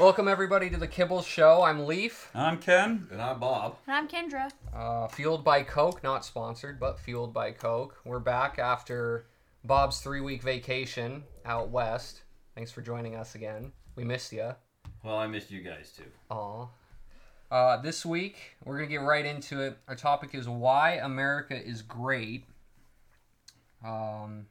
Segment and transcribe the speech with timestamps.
[0.00, 1.62] Welcome everybody to the Kibble Show.
[1.62, 2.30] I'm Leif.
[2.34, 3.06] I'm Kenn.
[3.10, 3.76] And I'm Bob.
[3.86, 4.50] And I'm Kendra.
[4.74, 8.00] Uh, fueled by Coke, not sponsored, but fueled by Coke.
[8.04, 9.26] We're back after
[9.64, 12.22] Bob's three-week vacation out west.
[12.54, 13.70] Thanks for joining us again.
[13.94, 14.54] We missed you.
[15.04, 16.10] Well, I missed you guys too.
[16.30, 16.68] Aw.
[17.50, 19.76] Uh, this week we're gonna get right into it.
[19.88, 22.46] Our topic is why America is great.
[23.84, 24.46] Um,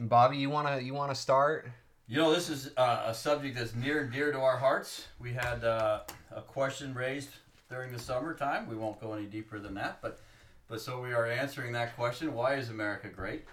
[0.00, 1.70] Bobby, you wanna you wanna start?
[2.10, 5.06] You know, this is uh, a subject that's near and dear to our hearts.
[5.20, 6.00] We had uh,
[6.34, 7.30] a question raised
[7.68, 8.66] during the summertime.
[8.66, 10.18] We won't go any deeper than that, but
[10.66, 13.44] but so we are answering that question: Why is America great?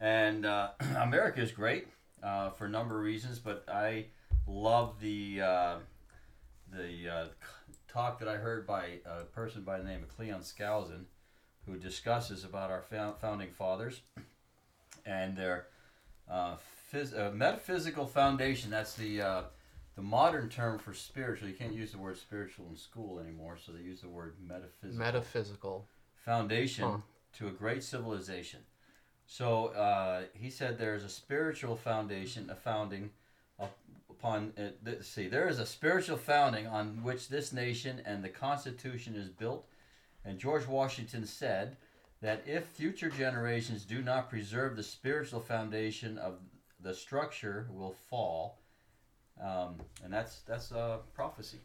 [0.00, 1.88] And uh, America is great
[2.22, 4.06] uh, for a number of reasons, but I
[4.46, 5.74] love the uh,
[6.72, 7.26] the uh,
[7.86, 11.04] talk that I heard by a person by the name of Cleon Skousen,
[11.66, 12.82] who discusses about our
[13.20, 14.00] founding fathers
[15.04, 15.66] and their
[16.30, 16.56] uh,
[16.92, 18.70] phys- uh, metaphysical foundation.
[18.70, 19.42] That's the uh,
[19.96, 21.48] the modern term for spiritual.
[21.48, 24.98] You can't use the word spiritual in school anymore, so they use the word metaphysical
[24.98, 25.88] Metaphysical.
[26.24, 26.96] foundation Huh.
[27.38, 28.60] to a great civilization.
[29.26, 33.10] So uh, he said there is a spiritual foundation, a founding
[34.10, 34.52] upon.
[34.58, 39.28] Uh, see, there is a spiritual founding on which this nation and the Constitution is
[39.28, 39.66] built.
[40.24, 41.76] And George Washington said
[42.20, 46.38] that if future generations do not preserve the spiritual foundation of
[46.86, 48.58] the structure, will fall.
[49.42, 51.58] Um, and that's that's uh, prophecy.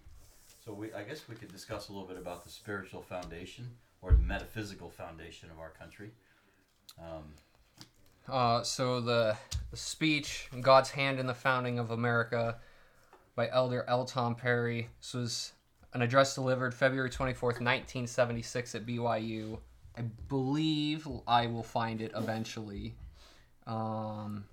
[0.66, 3.69] So we, I guess we could discuss a little bit about the spiritual foundation
[4.02, 6.11] or the metaphysical foundation of our country.
[7.00, 7.23] Um,
[8.28, 9.36] Uh, so the,
[9.72, 12.58] the speech, God's Hand in the Founding of America
[13.35, 14.06] by Elder L.
[14.06, 14.89] Tom Perry.
[15.00, 15.53] This was
[15.94, 19.59] an address delivered February 24th, 1976 at BYU.
[19.97, 22.95] I believe I will find it eventually.
[23.67, 24.45] Um,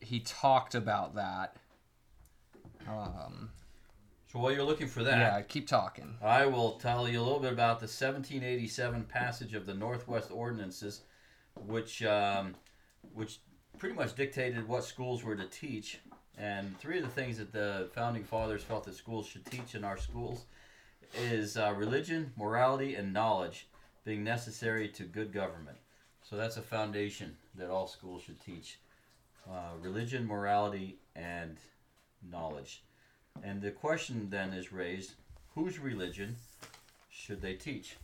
[0.00, 1.56] he talked about that.
[2.88, 3.50] Um,
[4.30, 6.16] so while you're looking for that, yeah, keep talking.
[6.22, 11.02] I will tell you a little bit about the 1787 passage of the Northwest Ordinances,
[11.66, 12.54] which um,
[13.14, 13.38] which
[13.78, 16.00] pretty much dictated what schools were to teach.
[16.36, 19.84] And three of the things that the founding fathers felt that schools should teach in
[19.84, 20.46] our schools
[21.16, 23.68] is uh, religion, morality, and knowledge
[24.04, 25.78] being necessary to good government.
[26.34, 28.80] So that's a foundation that all schools should teach:
[29.48, 31.58] uh, religion, morality, and
[32.28, 32.82] knowledge.
[33.44, 35.12] And the question then is raised
[35.54, 36.34] whose religion
[37.08, 37.94] should they teach?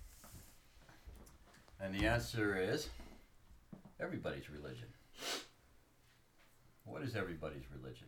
[1.80, 2.88] And the answer is
[3.98, 4.86] everybody's religion.
[6.84, 8.06] What is everybody's religion?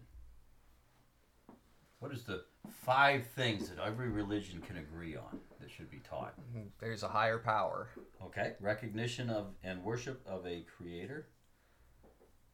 [1.99, 2.45] What is the
[2.83, 6.35] five things that every religion can agree on that should be taught?
[6.81, 7.89] There's a higher power.
[8.25, 11.29] Okay, recognition of and worship of a creator.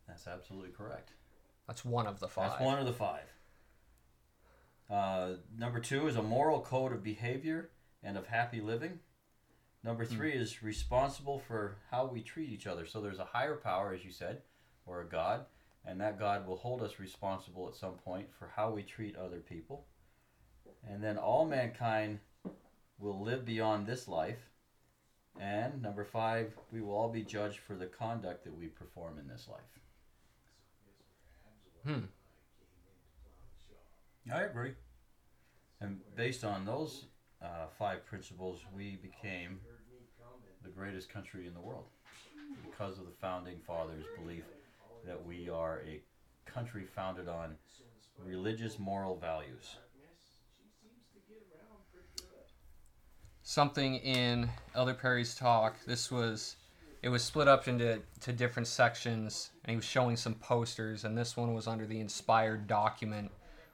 [0.06, 1.12] That's absolutely correct.
[1.66, 2.50] That's one of the five.
[2.50, 3.32] That's one of the five.
[4.90, 7.70] Uh, number two is a moral code of behavior
[8.02, 9.00] and of happy living.
[9.84, 12.84] Number three is responsible for how we treat each other.
[12.84, 14.42] So there's a higher power, as you said,
[14.86, 15.44] or a God,
[15.84, 19.38] and that God will hold us responsible at some point for how we treat other
[19.38, 19.86] people.
[20.88, 22.18] And then all mankind
[22.98, 24.50] will live beyond this life.
[25.40, 29.28] And number five, we will all be judged for the conduct that we perform in
[29.28, 29.60] this life.
[31.84, 32.06] Hmm.
[34.32, 34.72] I agree.
[35.80, 37.04] And based on those
[37.40, 39.60] uh, five principles, we became
[40.64, 41.86] the greatest country in the world
[42.64, 44.44] because of the founding fathers' belief
[45.06, 46.00] that we are a
[46.50, 47.54] country founded on
[48.24, 49.76] religious moral values.
[53.48, 55.82] Something in Elder Perry's talk.
[55.86, 56.56] This was
[57.02, 61.16] it was split up into to different sections and he was showing some posters and
[61.16, 63.30] this one was under the inspired document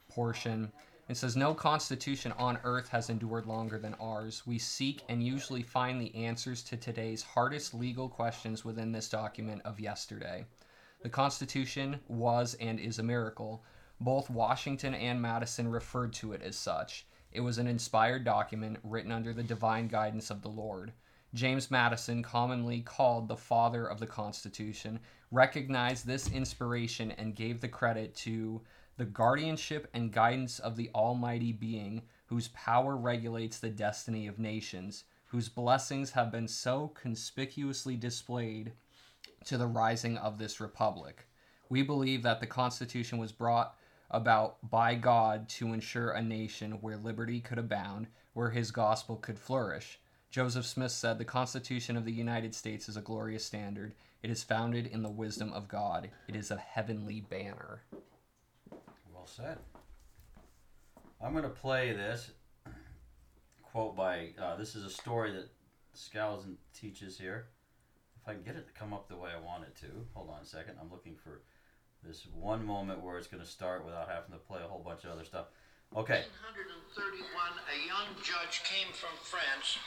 [0.09, 0.71] portion.
[1.09, 4.45] It says no constitution on earth has endured longer than ours.
[4.47, 9.62] We seek and usually find the answers to today's hardest legal questions within this document
[9.65, 10.45] of yesterday.
[11.03, 13.65] The Constitution was and is a miracle.
[14.00, 17.06] Both Washington and Madison referred to it as such.
[17.34, 20.92] It was an inspired document written under the divine guidance of the Lord.
[21.34, 25.00] James Madison, commonly called the father of the Constitution,
[25.32, 28.62] recognized this inspiration and gave the credit to
[28.96, 35.02] the guardianship and guidance of the Almighty Being, whose power regulates the destiny of nations,
[35.26, 38.75] whose blessings have been so conspicuously displayed
[39.44, 41.26] to the rising of this republic.
[41.69, 43.76] We believe that the Constitution was brought
[44.11, 49.39] about by God to ensure a nation where liberty could abound, where his gospel could
[49.39, 49.99] flourish.
[50.31, 53.95] Joseph Smith said, The Constitution of the United States is a glorious standard.
[54.23, 56.11] It is founded in the wisdom of God.
[56.27, 57.83] It is a heavenly banner.
[59.12, 59.59] Well said.
[61.23, 62.33] I'm going to play this
[63.62, 65.51] quote by, uh, this is a story that
[65.97, 67.47] Skousen teaches here.
[68.23, 69.87] If I can get it to come up the way I want it to.
[70.15, 70.77] Hold on a second.
[70.81, 71.43] I'm looking for
[72.06, 75.05] this one moment where it's going to start without having to play a whole bunch
[75.05, 75.49] of other stuff.
[75.97, 76.29] Okay.
[76.53, 77.25] 1931,
[77.71, 79.79] a young judge came from France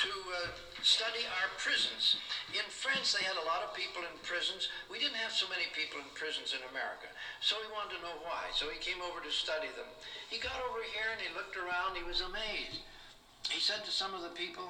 [0.00, 2.16] to uh, study our prisons.
[2.52, 4.72] In France, they had a lot of people in prisons.
[4.88, 7.12] We didn't have so many people in prisons in America.
[7.44, 8.50] So he wanted to know why.
[8.56, 9.88] So he came over to study them.
[10.32, 11.94] He got over here and he looked around.
[11.94, 12.82] He was amazed.
[13.46, 14.66] He said to some of the people,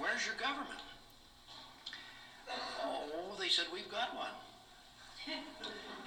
[0.00, 0.82] Where's your government?
[2.82, 4.34] Oh, they said, We've got one.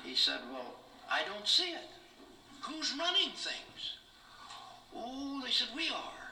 [0.08, 0.76] He said, Well,
[1.12, 1.90] I don't see it.
[2.62, 3.98] Who's running things?
[4.96, 6.32] Oh, they said, We are.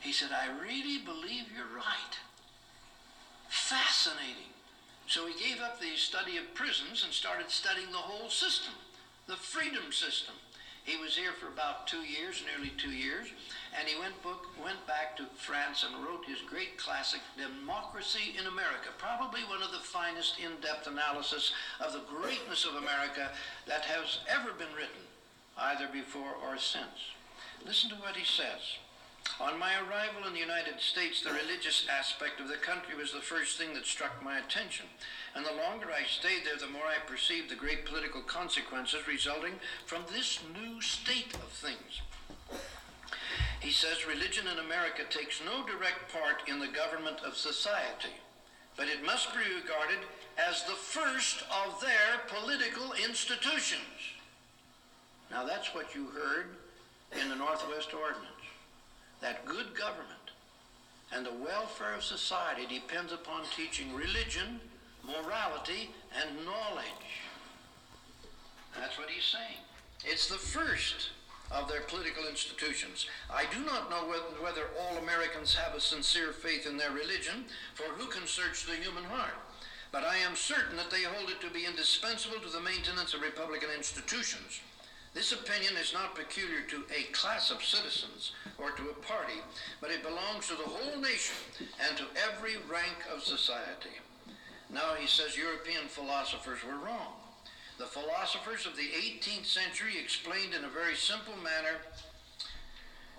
[0.00, 2.16] He said, I really believe you're right.
[3.50, 4.54] Fascinating.
[5.06, 8.72] So he gave up the study of prisons and started studying the whole system,
[9.26, 10.34] the freedom system.
[10.86, 13.26] He was here for about two years, nearly two years,
[13.76, 18.46] and he went, book, went back to France and wrote his great classic, Democracy in
[18.46, 23.30] America, probably one of the finest in-depth analysis of the greatness of America
[23.66, 25.02] that has ever been written,
[25.58, 27.10] either before or since.
[27.66, 28.78] Listen to what he says.
[29.38, 33.20] On my arrival in the United States, the religious aspect of the country was the
[33.20, 34.86] first thing that struck my attention.
[35.34, 39.54] And the longer I stayed there, the more I perceived the great political consequences resulting
[39.84, 42.00] from this new state of things.
[43.60, 48.16] He says religion in America takes no direct part in the government of society,
[48.76, 49.98] but it must be regarded
[50.38, 54.16] as the first of their political institutions.
[55.30, 56.56] Now that's what you heard
[57.20, 58.35] in the Northwest Ordinance
[59.20, 60.10] that good government
[61.12, 64.60] and the welfare of society depends upon teaching religion,
[65.04, 65.90] morality,
[66.20, 67.22] and knowledge.
[68.78, 69.62] That's what he's saying.
[70.04, 71.10] It's the first
[71.50, 73.06] of their political institutions.
[73.30, 74.02] I do not know
[74.42, 78.74] whether, all Americans have a sincere faith in their religion, for who can search the
[78.74, 79.34] human heart?
[79.92, 83.22] But I am certain that they hold it to be indispensable to the maintenance of
[83.22, 84.60] Republican institutions.
[85.16, 89.40] This opinion is not peculiar to a class of citizens or to a party,
[89.80, 91.36] but it belongs to the whole nation
[91.88, 93.96] and to every rank of society.
[94.68, 97.16] Now he says European philosophers were wrong.
[97.78, 101.80] The philosophers of the 18th century explained in a very simple manner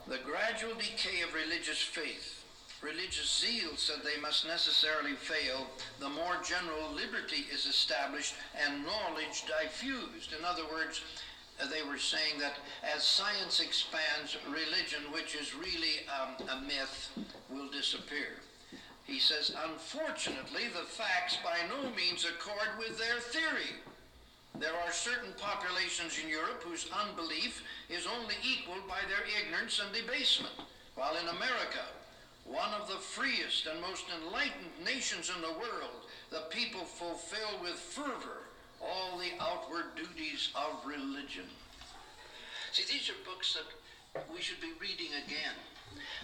[0.06, 2.44] the gradual decay of religious faith.
[2.84, 5.66] Religious zeal said they must necessarily fail
[6.00, 10.34] the more general liberty is established and knowledge diffused.
[10.38, 11.02] In other words,
[11.66, 17.10] they were saying that as science expands, religion, which is really um, a myth,
[17.50, 18.38] will disappear.
[19.06, 23.82] He says, unfortunately, the facts by no means accord with their theory.
[24.60, 29.94] There are certain populations in Europe whose unbelief is only equaled by their ignorance and
[29.94, 30.54] debasement,
[30.96, 31.86] while in America,
[32.44, 37.76] one of the freest and most enlightened nations in the world, the people fulfill with
[37.76, 38.47] fervor
[38.82, 41.46] all the outward duties of religion.
[42.72, 45.56] See, these are books that we should be reading again,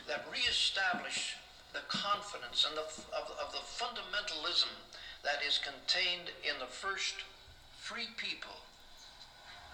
[0.07, 1.35] that reestablish
[1.73, 4.69] the confidence and the, of, of the fundamentalism
[5.23, 7.15] that is contained in the first
[7.79, 8.55] free people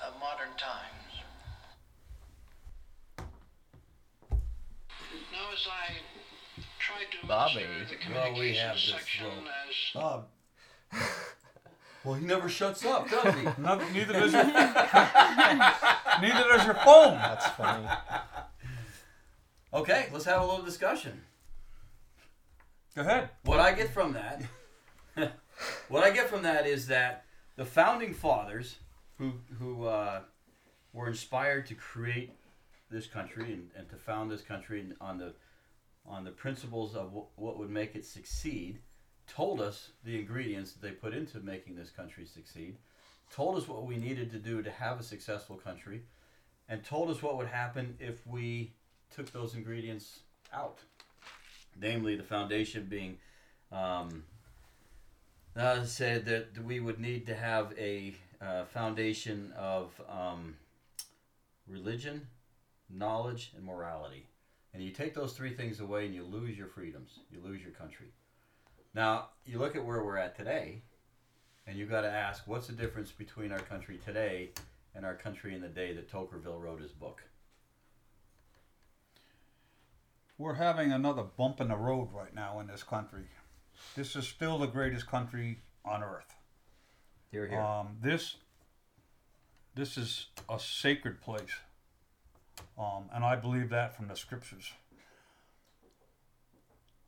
[0.05, 1.23] of modern times.
[5.31, 5.93] Now, as I
[6.79, 7.65] tried to Bobby.
[7.89, 10.27] the Well, we communication have this section little- as Bob,
[12.03, 13.43] Well, he never shuts up, does he?
[13.61, 17.15] no, neither does your neither does your phone.
[17.15, 17.87] That's funny.
[19.73, 21.21] okay, let's have a little discussion.
[22.95, 23.29] Go ahead.
[23.43, 24.43] What I get from that,
[25.89, 27.25] what I get from that is that
[27.55, 28.77] the founding fathers,
[29.17, 30.21] who who uh,
[30.93, 32.33] were inspired to create
[32.89, 35.33] this country and, and to found this country on the
[36.05, 38.79] on the principles of w- what would make it succeed,
[39.29, 42.77] told us the ingredients that they put into making this country succeed,
[43.31, 46.01] told us what we needed to do to have a successful country,
[46.67, 48.71] and told us what would happen if we
[49.15, 50.19] took those ingredients
[50.53, 50.79] out.
[51.79, 53.17] Namely, the foundation being
[53.71, 54.23] um,
[55.55, 60.55] uh, said that we would need to have a uh, foundation of um,
[61.67, 62.27] religion,
[62.89, 64.25] knowledge, and morality.
[64.73, 67.19] And you take those three things away, and you lose your freedoms.
[67.31, 68.07] You lose your country.
[68.93, 70.81] Now, you look at where we're at today,
[71.67, 74.49] and you've got to ask, what's the difference between our country today
[74.95, 77.23] and our country in the day that Tocqueville wrote his book?
[80.37, 83.25] We're having another bump in the road right now in this country.
[83.95, 86.33] This is still the greatest country on earth.
[87.31, 87.59] Here, here.
[87.59, 88.37] Um, this
[89.75, 91.53] this is a sacred place.
[92.77, 94.73] Um, and I believe that from the scriptures.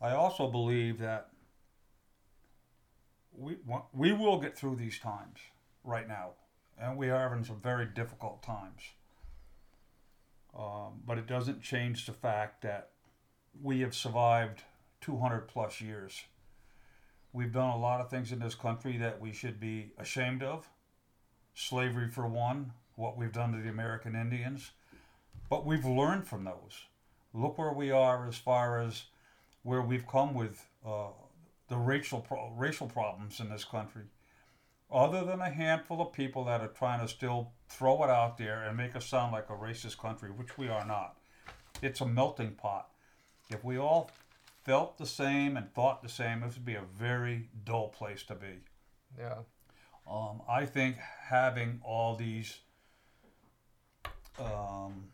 [0.02, 1.31] I also believe that
[3.38, 3.58] we,
[3.94, 5.38] we will get through these times
[5.84, 6.32] right now.
[6.80, 8.82] And we are having some very difficult times.
[10.58, 12.90] Um, but it doesn't change the fact that
[13.62, 14.64] we have survived
[15.02, 16.24] 200 plus years.
[17.34, 20.68] We've done a lot of things in this country that we should be ashamed of.
[21.54, 24.72] Slavery, for one, what we've done to the American Indians.
[25.50, 26.88] But we've learned from those.
[27.34, 29.04] Look where we are as far as
[29.64, 31.10] where we've come with uh,
[31.72, 34.04] the racial, pro- racial problems in this country.
[34.92, 38.64] Other than a handful of people that are trying to still throw it out there
[38.64, 41.18] and make us sound like a racist country, which we are not.
[41.82, 42.90] It's a melting pot.
[43.50, 44.12] If we all
[44.66, 48.36] felt the same and thought the same, this would be a very dull place to
[48.36, 48.60] be.
[49.18, 49.40] Yeah.
[50.06, 52.60] Um, I think having all these
[54.38, 55.06] um,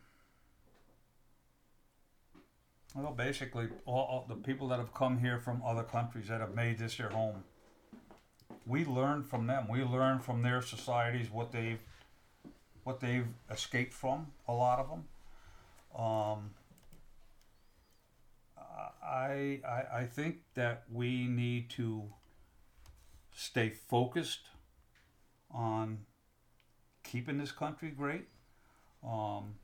[3.02, 6.54] well, basically, all, all the people that have come here from other countries that have
[6.54, 7.44] made this their home,
[8.66, 9.66] we learn from them.
[9.68, 11.80] We learn from their societies what they've
[12.84, 14.28] what they've escaped from.
[14.46, 15.04] A lot of them.
[15.96, 16.50] Um,
[19.02, 22.04] I, I I think that we need to
[23.34, 24.48] stay focused
[25.50, 25.98] on
[27.04, 28.28] keeping this country great.
[29.02, 29.54] Um,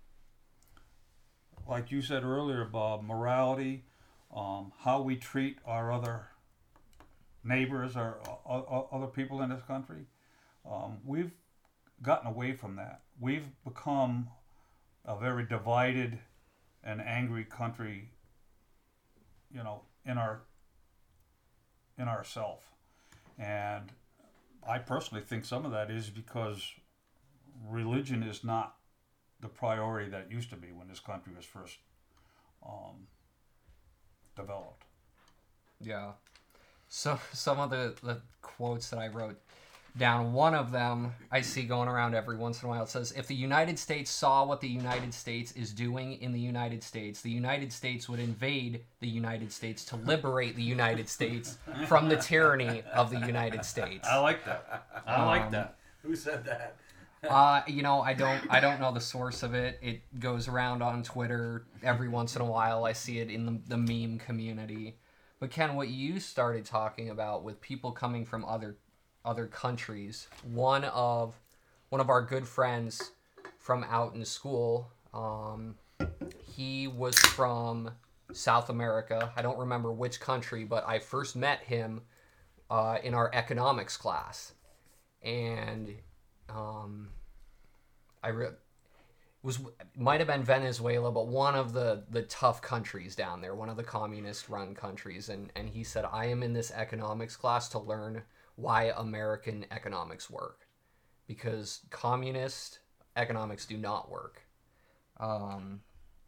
[1.67, 3.85] like you said earlier, Bob, morality,
[4.35, 6.29] um, how we treat our other
[7.43, 8.19] neighbors or
[8.49, 10.07] uh, other people in this country.
[10.71, 11.33] Um, we've
[12.03, 13.03] gotten away from that.
[13.21, 14.29] We've become
[15.05, 16.19] a very divided
[16.83, 18.11] and angry country,
[19.51, 20.43] you know, in our
[21.99, 22.71] in ourself.
[23.39, 23.93] And
[24.67, 26.73] I personally think some of that is because
[27.69, 28.77] religion is not
[29.45, 31.77] the priority that it used to be when this country was first
[32.67, 33.07] um,
[34.35, 34.83] developed.
[35.81, 36.13] Yeah.
[36.89, 39.39] So some of the, the quotes that I wrote
[39.99, 42.85] down, one of them I see going around every once in a while.
[42.85, 46.41] It says, If the United States saw what the United States is doing in the
[46.41, 51.59] United States, the United States would invade the United States to liberate the United States
[51.87, 54.09] from the tyranny of the United States.
[54.09, 54.87] I like that.
[55.07, 55.77] I um, like that.
[56.03, 56.77] Who said that?
[57.29, 59.79] Uh, you know, I don't, I don't know the source of it.
[59.83, 62.85] It goes around on Twitter every once in a while.
[62.85, 64.99] I see it in the, the meme community.
[65.41, 68.77] But Kenn, what you started talking about with people coming from other,
[69.25, 70.29] other countries.
[70.43, 71.35] One of,
[71.89, 73.13] one of our good friends
[73.59, 74.91] from out in school.
[75.13, 75.77] Um,
[76.55, 77.91] he was from
[78.33, 79.33] South America.
[79.37, 82.03] I don't remember which country, but I first met him
[82.71, 84.53] uh, in our economics class,
[85.23, 85.95] and
[86.49, 87.09] um,
[88.23, 88.49] I re-
[89.43, 89.61] was
[89.97, 93.77] might have been Venezuela, but one of the the tough countries down there, one of
[93.77, 97.79] the communist run countries, and and he said, I am in this economics class to
[97.79, 98.23] learn
[98.57, 100.67] why American economics work,
[101.27, 102.79] because communist
[103.17, 104.43] economics do not work.
[105.21, 105.81] Um,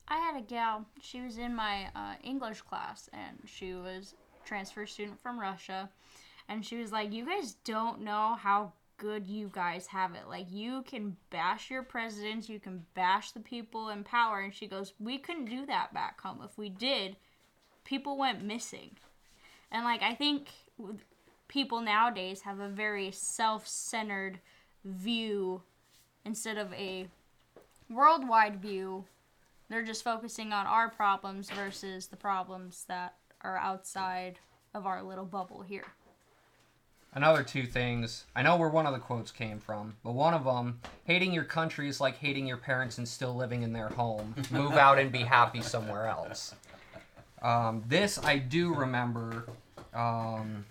[0.09, 0.85] I had a gal.
[1.01, 5.89] She was in my uh, English class, and she was transfer student from Russia,
[6.49, 10.29] and she was like, "You guys don't know how good you guys have it.
[10.29, 14.41] Like you can bash your presidents, you can bash the people in power.
[14.41, 16.41] And she goes, We couldn't do that back home.
[16.45, 17.17] If we did,
[17.85, 18.97] people went missing.
[19.71, 20.49] And like I think
[21.49, 24.41] people nowadays have a very self-centered
[24.85, 25.63] view
[26.25, 27.09] instead of a
[27.91, 29.05] worldwide view.
[29.69, 34.39] They're just focusing on our problems versus the problems that are outside
[34.75, 35.87] of our little bubble here
[37.17, 38.27] another two things.
[38.37, 41.45] I know where one of the quotes came from, but one of them, hating your
[41.45, 44.37] country is like hating your parents and still living in their home.
[44.53, 46.55] Move out and be happy somewhere else.
[47.43, 49.49] Um, this I do remember.
[49.93, 50.67] Um,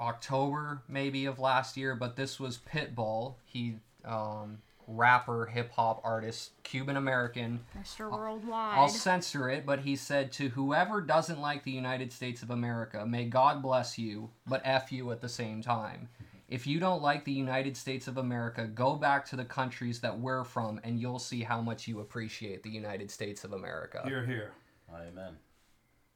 [0.00, 3.34] October maybe of last year, but this was Pitbull.
[3.44, 4.58] He um,
[4.96, 7.60] rapper, hip hop artist, Cuban American.
[7.80, 8.10] Mr.
[8.10, 8.78] Worldwide.
[8.78, 13.06] I'll censor it, but he said to whoever doesn't like the United States of America,
[13.06, 16.08] may God bless you, but F you at the same time.
[16.48, 20.18] If you don't like the United States of America, go back to the countries that
[20.18, 24.02] we're from and you'll see how much you appreciate the United States of America.
[24.04, 24.50] Here, here.
[24.92, 25.36] Amen.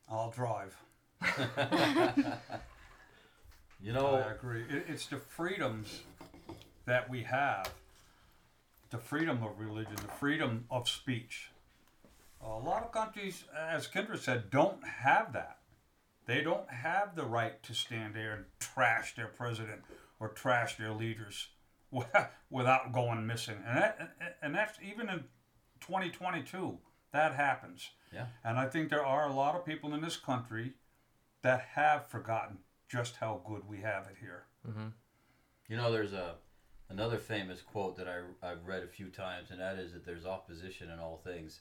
[0.08, 0.76] I'll drive.
[3.80, 4.64] you know, I agree.
[4.88, 6.00] it's the freedoms
[6.84, 7.72] that we have
[8.94, 11.50] the freedom of religion, the freedom of speech.
[12.40, 15.58] A lot of countries, as Kendra said, don't have that.
[16.26, 19.82] They don't have the right to stand there and trash their president
[20.20, 21.48] or trash their leaders.
[22.50, 25.20] without going missing, and that, and that's even in
[25.80, 26.76] 2022
[27.12, 27.90] that happens.
[28.12, 28.26] Yeah.
[28.44, 30.72] And I think there are a lot of people in this country
[31.42, 32.58] that have forgotten
[32.88, 34.46] just how good we have it here.
[34.68, 34.88] Mm-hmm.
[35.68, 36.34] You know, there's a
[36.90, 40.26] another famous quote that I I've read a few times, and that is that there's
[40.26, 41.60] opposition in all things,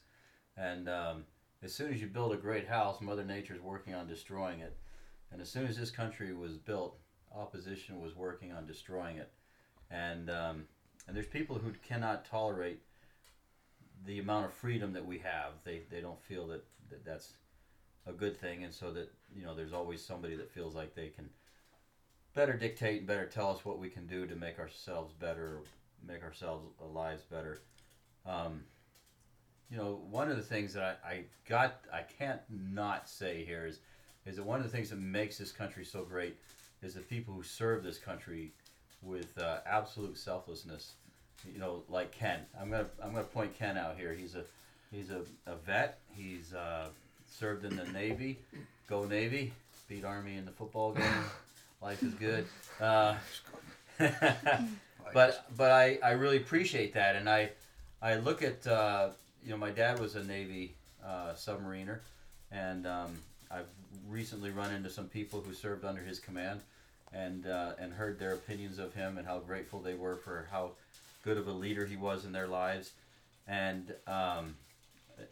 [0.57, 1.23] and um,
[1.61, 4.77] as soon as you build a great house, Mother Nature's working on destroying it,
[5.31, 6.97] and as soon as this country was built,
[7.35, 9.31] opposition was working on destroying it,
[9.89, 10.63] and um,
[11.07, 12.81] and there's people who cannot tolerate
[14.05, 15.53] the amount of freedom that we have.
[15.63, 17.33] They they don't feel that, that that's
[18.05, 21.07] a good thing, and so that you know there's always somebody that feels like they
[21.07, 21.29] can
[22.33, 25.59] better dictate and better tell us what we can do to make ourselves better,
[26.07, 27.59] make ourselves lives better.
[28.25, 28.61] Um,
[29.69, 33.65] you know, one of the things that I, I got, I can't not say here
[33.65, 33.79] is,
[34.25, 36.37] is that one of the things that makes this country so great
[36.81, 38.51] is the people who serve this country
[39.01, 40.93] with uh, absolute selflessness.
[41.51, 42.39] You know, like Kenn.
[42.59, 44.13] I'm gonna I'm gonna point Kenn out here.
[44.13, 44.45] He's a
[44.91, 45.99] he's a, a vet.
[46.09, 46.87] He's uh,
[47.25, 48.39] served in the Navy.
[48.87, 49.51] Go Navy.
[49.89, 51.03] Beat Army in the football game.
[51.83, 52.45] Life is good.
[52.79, 53.15] Uh,
[55.13, 57.49] but but I, I really appreciate that, and I
[58.01, 59.09] I look at uh,
[59.43, 60.75] you know my dad was a Navy
[61.05, 61.99] uh, submariner,
[62.53, 63.17] and um,
[63.51, 63.67] I've
[64.07, 66.61] recently run into some people who served under his command,
[67.11, 70.71] and uh, and heard their opinions of him and how grateful they were for how
[71.25, 72.93] good of a leader he was in their lives,
[73.45, 74.55] and um,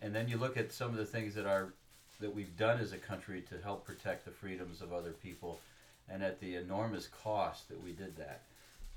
[0.02, 1.72] and then you look at some of the things that are
[2.20, 5.62] that we've done as a country to help protect the freedoms of other people,
[6.10, 8.42] and at the enormous cost that we did that,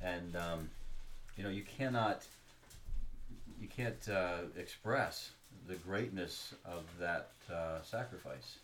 [0.02, 0.70] and um,
[1.36, 2.22] you know you cannot
[3.60, 5.30] you can't uh, express
[5.68, 8.56] the greatness of that uh, sacrifice.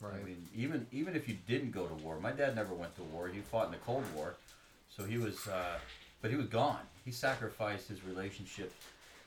[0.00, 0.14] Right.
[0.20, 3.02] I mean, even even if you didn't go to war, my dad never went to
[3.02, 3.28] war.
[3.28, 4.34] He fought in the Cold War,
[4.94, 5.78] so he was, uh,
[6.20, 6.82] but he was gone.
[7.04, 8.72] He sacrificed his relationship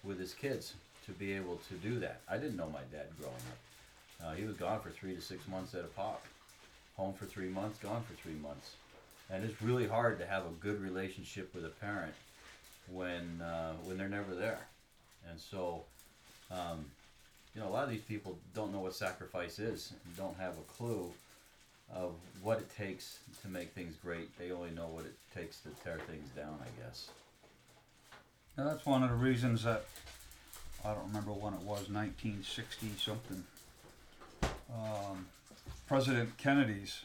[0.04, 0.74] with his kids
[1.06, 2.22] to be able to do that.
[2.30, 4.28] I didn't know my dad growing up.
[4.28, 6.24] Uh, he was gone for three to six months at a pop.
[7.00, 8.72] Home for three months, gone for three months,
[9.32, 12.12] and it's really hard to have a good relationship with a parent
[12.92, 14.60] when uh, when they're never there.
[15.30, 15.84] And so,
[16.52, 16.84] um,
[17.56, 20.56] you know, a lot of these people don't know what sacrifice is and don't have
[20.58, 21.10] a clue
[21.96, 24.38] of what it takes to make things great.
[24.38, 27.12] They only know what it takes to tear things down, I guess.
[28.58, 29.86] And that's one of the reasons that
[30.84, 33.44] I don't remember when it was, 1960 something.
[34.44, 35.28] Um,
[35.89, 37.02] President Kennedy's,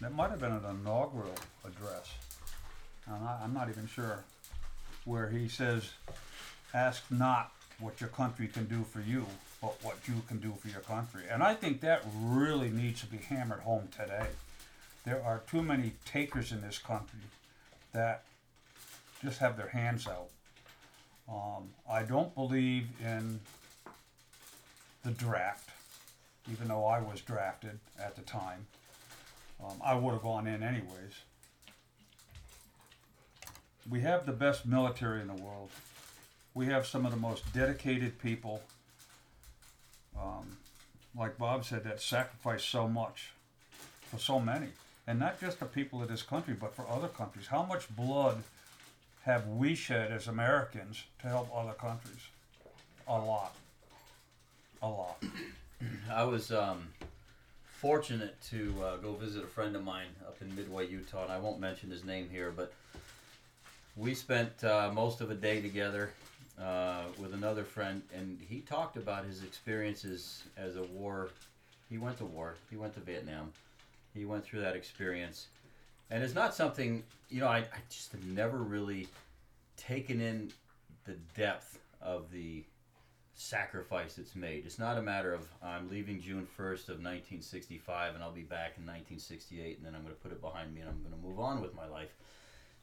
[0.00, 2.14] that might have been an inaugural address.
[3.10, 4.22] I'm not, I'm not even sure,
[5.04, 5.90] where he says,
[6.72, 9.26] "Ask not what your country can do for you,
[9.60, 13.06] but what you can do for your country." And I think that really needs to
[13.06, 14.28] be hammered home today.
[15.04, 17.18] There are too many takers in this country
[17.92, 18.22] that
[19.20, 20.28] just have their hands out.
[21.28, 23.40] Um, I don't believe in
[25.02, 25.70] the draft,
[26.50, 28.66] even though I was drafted at the time.
[29.62, 31.14] Um, I would have gone in anyways.
[33.88, 35.70] We have the best military in the world.
[36.54, 38.62] We have some of the most dedicated people.
[40.18, 40.58] Um,
[41.16, 43.30] like Bob said, that sacrifice so much
[44.02, 44.68] for so many.
[45.06, 47.46] And not just the people of this country, but for other countries.
[47.46, 48.42] How much blood
[49.22, 52.28] have we shed as Americans to help other countries?
[53.06, 53.54] A lot.
[54.82, 55.22] A lot.
[56.12, 56.88] I was um,
[57.64, 61.38] fortunate to uh, go visit a friend of mine up in Midway, Utah, and I
[61.38, 62.72] won't mention his name here, but
[63.96, 66.10] we spent uh, most of a day together
[66.60, 71.30] uh, with another friend, and he talked about his experiences as a war.
[71.88, 72.54] He went to war.
[72.70, 73.52] He went to Vietnam.
[74.14, 75.46] He went through that experience,
[76.10, 77.48] and it's not something you know.
[77.48, 79.06] I, I just have never really
[79.76, 80.50] taken in
[81.04, 82.64] the depth of the
[83.38, 84.64] sacrifice that's made.
[84.66, 88.74] It's not a matter of I'm leaving June 1st of 1965 and I'll be back
[88.76, 91.26] in 1968 and then I'm going to put it behind me and I'm going to
[91.26, 92.16] move on with my life.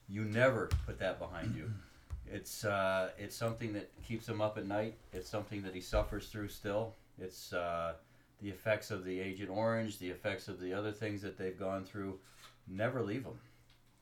[0.07, 1.69] You never put that behind you.
[2.27, 4.97] It's uh, it's something that keeps him up at night.
[5.13, 6.95] It's something that he suffers through still.
[7.19, 7.93] It's uh,
[8.41, 11.83] the effects of the Agent Orange, the effects of the other things that they've gone
[11.85, 12.17] through.
[12.67, 13.37] Never leave them.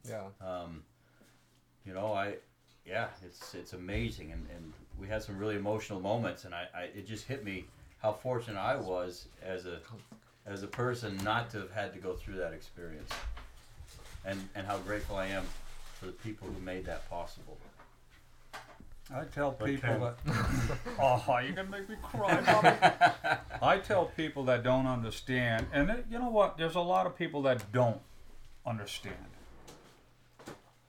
[0.08, 0.28] Yeah.
[0.40, 0.84] Um,
[1.86, 2.36] you know, I
[2.86, 6.82] yeah, it's it's amazing, and, and we had some really emotional moments, and I, I
[6.84, 7.66] it just hit me
[8.02, 9.80] how fortunate I was as a
[10.46, 13.12] as a person not to have had to go through that experience,
[14.26, 15.46] and and how grateful I am
[16.00, 17.58] for the people who made that possible.
[19.14, 20.18] I tell people Kenn- that.
[21.00, 23.38] oh, you're gonna make me cry, Bobby.
[23.62, 26.58] I tell people that don't understand, and it, you know what?
[26.58, 28.00] There's a lot of people that don't
[28.66, 29.16] understand.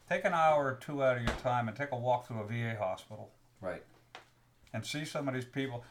[0.08, 2.46] Take an hour or two out of your time and take a walk through a
[2.46, 3.82] VA hospital Right.
[4.72, 5.84] and see some of these people.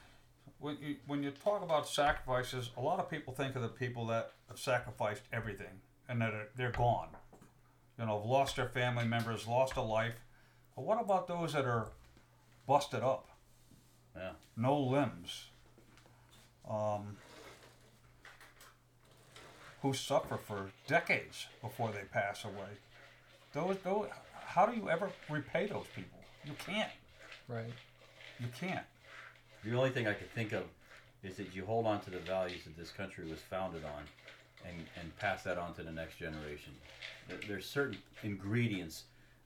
[0.59, 4.05] When you, when you talk about sacrifices, a lot of people think of the people
[4.07, 7.09] that have sacrificed everything and that are, they're gone.
[7.99, 10.15] You know, have lost their family members, lost a life.
[10.75, 11.87] But what about those that are
[12.67, 13.27] busted up?
[14.15, 14.31] Yeah.
[14.55, 15.45] no limbs,
[16.69, 17.17] um,
[19.81, 22.77] who suffer for decades before they pass away.
[23.53, 24.07] Those, those,
[24.45, 26.19] how do you ever repay those people?
[26.45, 26.91] You can't.
[27.47, 27.71] Right.
[28.39, 28.85] You can't.
[29.63, 30.63] The only thing I could think of
[31.23, 34.03] is that you hold on to the values that this country was founded on
[34.67, 36.73] and, and pass that on to the next generation.
[37.47, 39.03] There's certain ingredients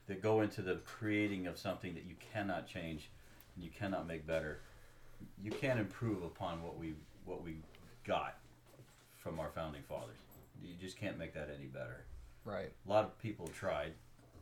[0.07, 3.09] that go into the creating of something that you cannot change
[3.55, 4.61] and you cannot make better.
[5.43, 6.93] You can't improve upon what we
[7.25, 7.57] what we
[8.05, 8.37] got
[9.17, 10.17] from our founding fathers.
[10.63, 12.05] You just can't make that any better.
[12.47, 12.71] Right.
[12.85, 13.91] A lot of people tried.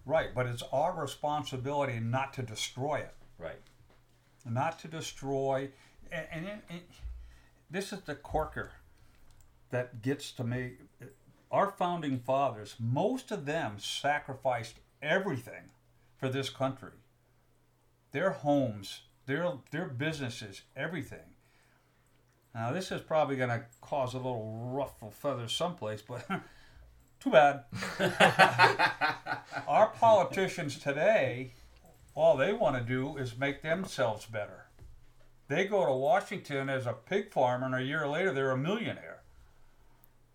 [0.06, 3.16] Right, but it's our responsibility not to destroy it.
[3.40, 3.62] Right.
[4.48, 5.70] not to destroy
[6.12, 6.90] and, and, it- it-
[7.72, 8.72] this is the corker
[9.72, 10.74] that gets to me
[11.52, 15.72] our founding fathers most of them sacrificed everything
[16.16, 16.92] for this country
[18.12, 21.36] their homes their their businesses everything
[22.54, 26.24] now this is probably going to cause a little ruffle feathers someplace but
[27.26, 27.64] too bad
[29.68, 31.52] our politicians today
[32.16, 34.68] all they want to do is make themselves better.
[35.50, 39.20] They go to Washington as a pig farmer, and a year later they're a millionaire.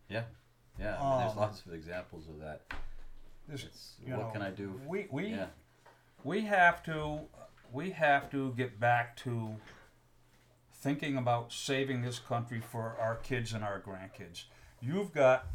[0.07, 0.25] Yeah.
[0.79, 1.01] Yeah.
[1.01, 2.61] I mean, there's Um, lots of examples of that.
[3.49, 4.79] This, what know, can I do?
[4.87, 5.47] We we Yeah.
[6.23, 7.21] we have to
[7.73, 9.57] we have to get back to
[10.75, 14.45] thinking about saving this country for our kids and our grandkids.
[14.83, 15.47] You've got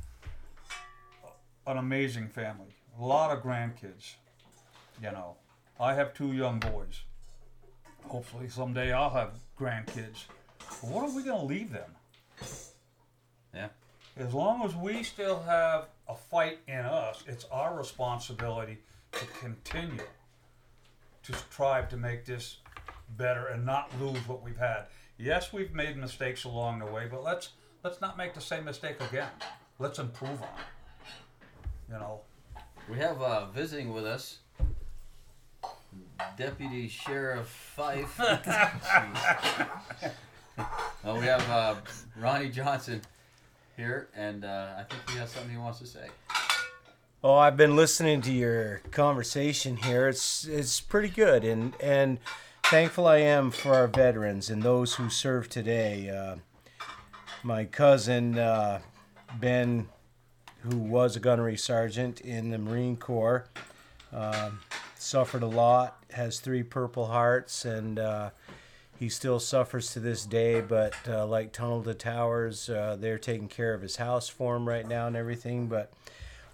[1.67, 4.13] an amazing family, a lot of grandkids.
[5.01, 5.35] You know,
[5.79, 7.01] I have two young boys.
[8.07, 10.25] Hopefully someday I'll have grandkids.
[10.59, 11.91] But what are we going to leave them?
[13.53, 13.69] Yeah.
[14.17, 18.77] As long as we still have a fight in us, it's our responsibility
[19.11, 20.03] to continue
[21.23, 22.57] to strive to make this
[23.17, 24.85] better and not lose what we've had.
[25.17, 27.49] Yes, we've made mistakes along the way, but let's
[27.83, 29.29] let's not make the same mistake again.
[29.79, 30.74] Let's improve on it.
[31.87, 32.21] You know,
[32.89, 34.39] We have uh, visiting with us
[36.37, 38.17] Deputy Sheriff Fife.
[41.03, 41.75] well, we have uh,
[42.17, 43.01] Ronnie Johnson
[43.77, 46.07] here, and uh, I think he has something he wants to say.
[47.23, 50.07] Oh, I've been listening to your conversation here.
[50.07, 52.19] It's it's pretty good, and and
[52.65, 56.09] thankful I am for our veterans and those who serve today.
[56.09, 56.35] Uh,
[57.43, 58.79] my cousin uh,
[59.39, 59.87] Ben,
[60.69, 63.45] who was a gunnery sergeant in the Marine Corps,
[64.13, 64.59] um,
[64.97, 66.03] suffered a lot.
[66.11, 68.29] Has three Purple Hearts, and uh,
[68.99, 70.61] he still suffers to this day.
[70.61, 74.67] But uh, like Tunnel to Towers, uh, they're taking care of his house for him
[74.67, 75.67] right now and everything.
[75.67, 75.91] But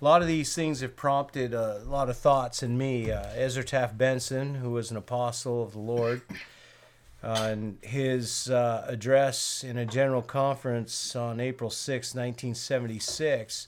[0.02, 3.12] a lot of these things have prompted a lot of thoughts in me.
[3.12, 6.24] Uh, Ezra Taft Benson, who was an apostle of the Lord,
[7.24, 13.68] uh, and his uh, address in a general conference on April 6, 1976,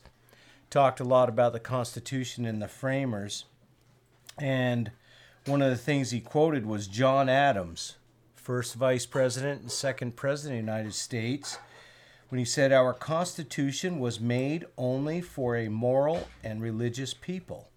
[0.73, 3.45] talked a lot about the Constitution and the framers.
[4.39, 4.89] And
[5.45, 7.97] one of the things he quoted was John Adams,
[8.33, 11.59] first vice president and second president of the United States
[12.29, 17.69] when he said, Our Constitution was made only for a moral and religious people.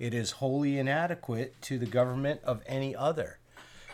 [0.00, 3.38] It is wholly inadequate to the government of any other.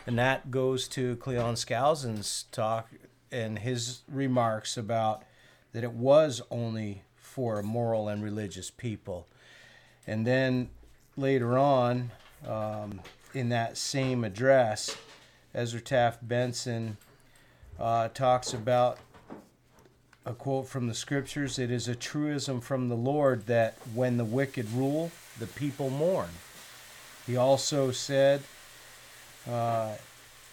[0.07, 2.89] And that goes to Cleon Skousen's talk
[3.31, 5.21] and his remarks about
[5.73, 7.03] that it was only
[7.35, 9.27] for moral and religious people.
[10.07, 10.69] And then
[11.17, 12.11] later on,
[12.47, 13.01] um,
[13.33, 14.95] in that same address,
[15.53, 16.95] Ezra Taft Benson
[17.77, 18.99] uh, talks about
[20.25, 24.23] a quote from the scriptures it is a truism from the Lord that when the
[24.23, 26.29] wicked rule, the people mourn.
[27.27, 28.43] He also said
[29.45, 29.95] uh,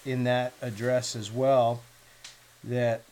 [0.04, 1.80] in that address as well
[2.64, 3.02] that,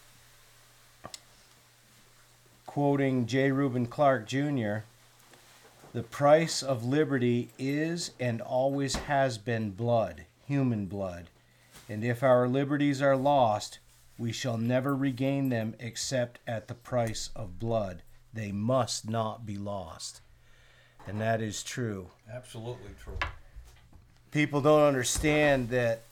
[2.70, 3.50] quoting J.
[3.50, 4.84] Reuben Clark Jr.,
[5.92, 11.30] the price of liberty is and always has been blood, human blood.
[11.88, 13.80] And if our liberties are lost,
[14.16, 18.02] we shall never regain them except at the price of blood.
[18.32, 20.20] They must not be lost.
[21.08, 22.10] And that is true.
[22.32, 23.18] absolutely true.
[24.30, 26.02] People don't understand that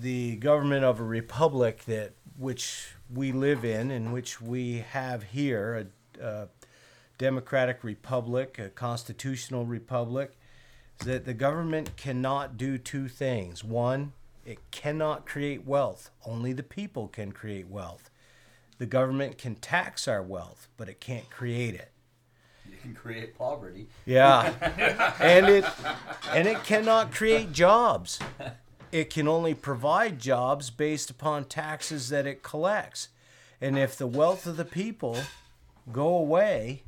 [0.00, 5.88] the government of a republic that which we live in and which we have here,
[6.20, 6.48] a, a
[7.18, 10.36] democratic republic, a constitutional republic,
[11.00, 13.62] is that the government cannot do two things.
[13.62, 14.12] One,
[14.44, 16.10] it cannot create wealth.
[16.26, 18.10] Only the people can create wealth.
[18.78, 21.90] The government can tax our wealth, but it can't create it.
[22.68, 23.86] You can create poverty.
[24.04, 24.52] Yeah.
[25.20, 25.64] and it
[26.32, 28.18] and it cannot create jobs.
[28.94, 33.08] It can only provide jobs based upon taxes that it collects.
[33.60, 35.18] And if the wealth of the people
[35.92, 36.84] go away,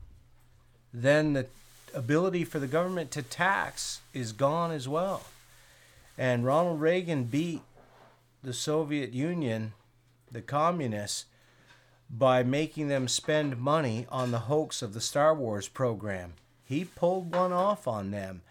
[0.95, 1.47] then the
[1.93, 5.25] ability for the government to tax is gone as well.
[6.17, 7.63] And Ronald Reagan beat
[8.41, 9.73] the Soviet Union,
[10.31, 11.25] the communists,
[12.09, 16.35] by making them spend money on the hoax of the Star Wars program.
[16.65, 18.43] He pulled one off on them,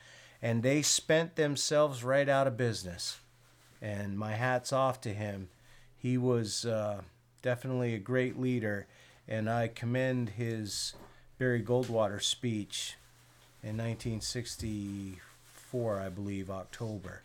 [0.41, 3.19] and they spent themselves right out of business.
[3.85, 5.49] And my hat's off to him.
[5.95, 7.01] He was uh,
[7.43, 8.87] definitely a great leader,
[9.27, 10.95] and I commend his
[11.37, 12.95] Barry Goldwater speech
[13.61, 17.21] in 1964, I believe, October,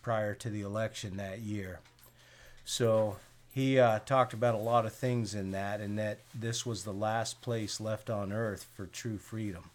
[0.00, 1.80] prior to the election that year.
[2.64, 3.16] So
[3.52, 6.92] he uh, talked about a lot of things in that, and that this was the
[6.92, 9.70] last place left on earth for true freedom.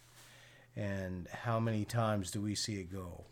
[0.77, 3.25] And how many times do we see it go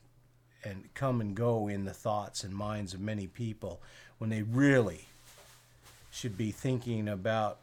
[0.64, 3.82] and come and go in the thoughts and minds of many people
[4.18, 5.06] when they really
[6.12, 7.60] should be thinking about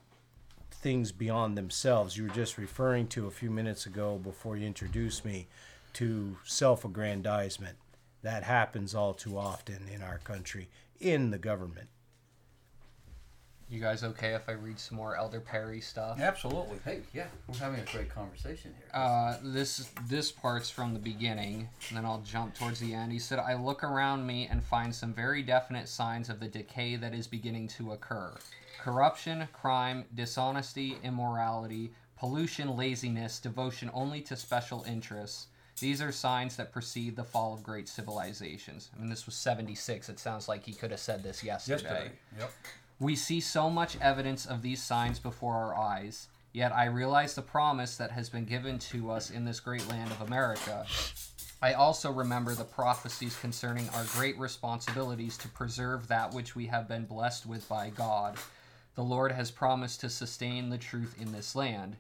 [0.71, 2.17] things beyond themselves?
[2.17, 5.47] You were just referring to a few minutes ago before you introduced me
[5.95, 7.77] to self aggrandizement.
[8.23, 10.69] That happens all too often in our country,
[11.01, 11.89] in the government.
[13.69, 16.21] You guys okay if I read some more Elder Perry stuff?
[16.21, 16.79] Absolutely.
[16.85, 18.89] Hey, yeah, we're having a great conversation here.
[18.95, 23.11] Uh, this this part's from the beginning, and then I'll jump towards the end.
[23.11, 26.95] He said, "I look around me and find some very definite signs of the decay
[26.95, 28.35] that is beginning to occur:
[28.79, 35.49] corruption, crime, dishonesty, immorality, pollution, laziness, devotion only to special interests."
[35.81, 38.91] These are signs that precede the fall of great civilizations.
[38.97, 40.09] I mean, this was 76.
[40.09, 41.83] It sounds like he could have said this yesterday.
[41.83, 42.13] Yesterday.
[42.39, 42.53] Yep.
[42.99, 47.43] We see so much evidence of these signs before our eyes, yet I realize the
[47.43, 50.87] promise that has been given to us in this great land of America.
[51.61, 56.89] I also remember the prophecies concerning our great responsibilities to preserve that which we have
[56.89, 58.39] been blessed with by God.
[58.95, 61.97] The Lord has promised to sustain the truth in this land.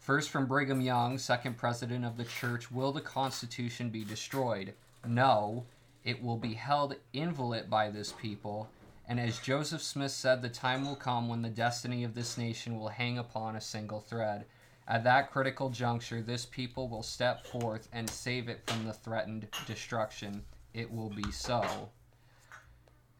[0.00, 4.74] First from Brigham Young, second president of the church, will the Constitution be destroyed?
[5.06, 5.64] No,
[6.04, 8.68] it will be held inviolate by this people
[9.08, 12.78] and as Joseph Smith said, the time will come when the destiny of this nation
[12.78, 14.46] will hang upon a single thread.
[14.88, 19.48] At that critical juncture, this people will step forth and save it from the threatened
[19.66, 20.42] destruction.
[20.74, 21.90] It will be so.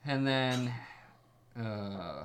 [0.05, 0.73] And then,
[1.59, 2.25] uh,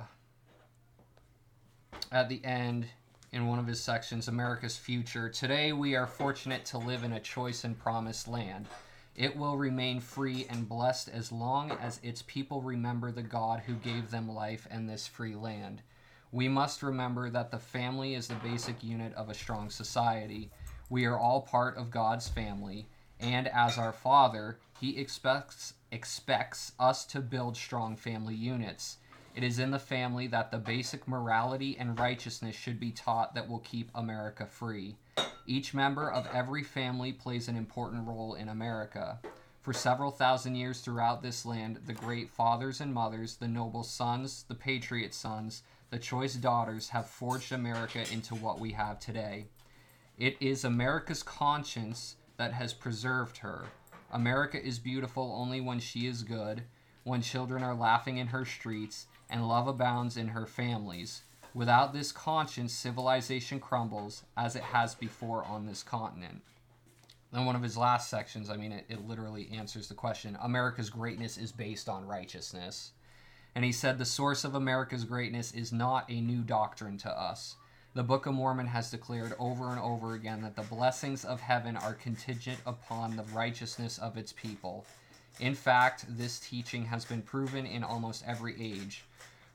[2.12, 2.86] at the end,
[3.32, 7.20] in one of his sections, America's Future, today we are fortunate to live in a
[7.20, 8.66] choice and promised land.
[9.14, 13.74] It will remain free and blessed as long as its people remember the God who
[13.74, 15.82] gave them life and this free land.
[16.30, 20.50] We must remember that the family is the basic unit of a strong society.
[20.88, 22.86] We are all part of God's family,
[23.20, 28.96] and as our Father, He expects expects us to build strong family units.
[29.34, 33.48] It is in the family that the basic morality and righteousness should be taught that
[33.48, 34.96] will keep America free.
[35.46, 39.18] Each member of every family plays an important role in America.
[39.60, 44.44] For several thousand years throughout this land, the great fathers and mothers, the noble sons,
[44.48, 49.46] the patriot sons, the choice daughters have forged America into what we have today.
[50.18, 53.66] It is America's conscience that has preserved her.
[54.12, 56.62] America is beautiful only when she is good,
[57.04, 61.22] when children are laughing in her streets, and love abounds in her families.
[61.54, 66.40] Without this conscience, civilization crumbles as it has before on this continent.
[67.32, 70.90] Then one of his last sections, I mean, it, it literally answers the question America's
[70.90, 72.92] greatness is based on righteousness.
[73.54, 77.56] And he said, The source of America's greatness is not a new doctrine to us.
[77.94, 81.76] The Book of Mormon has declared over and over again that the blessings of heaven
[81.76, 84.86] are contingent upon the righteousness of its people.
[85.40, 89.04] In fact, this teaching has been proven in almost every age.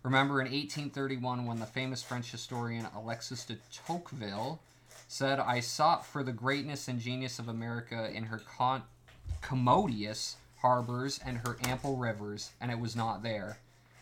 [0.03, 4.60] Remember in 1831 when the famous French historian Alexis de Tocqueville
[5.07, 8.83] said, I sought for the greatness and genius of America in her con-
[9.41, 13.60] commodious harbors and her ample rivers, and it was not there.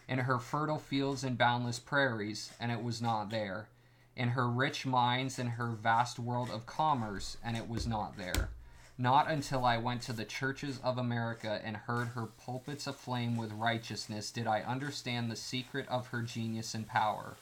[0.08, 3.68] In her fertile fields and boundless prairies, and it was not there.
[4.16, 8.50] In her rich mines and her vast world of commerce, and it was not there.
[8.98, 13.52] Not until I went to the churches of America and heard her pulpits aflame with
[13.52, 17.36] righteousness did I understand the secret of her genius and power.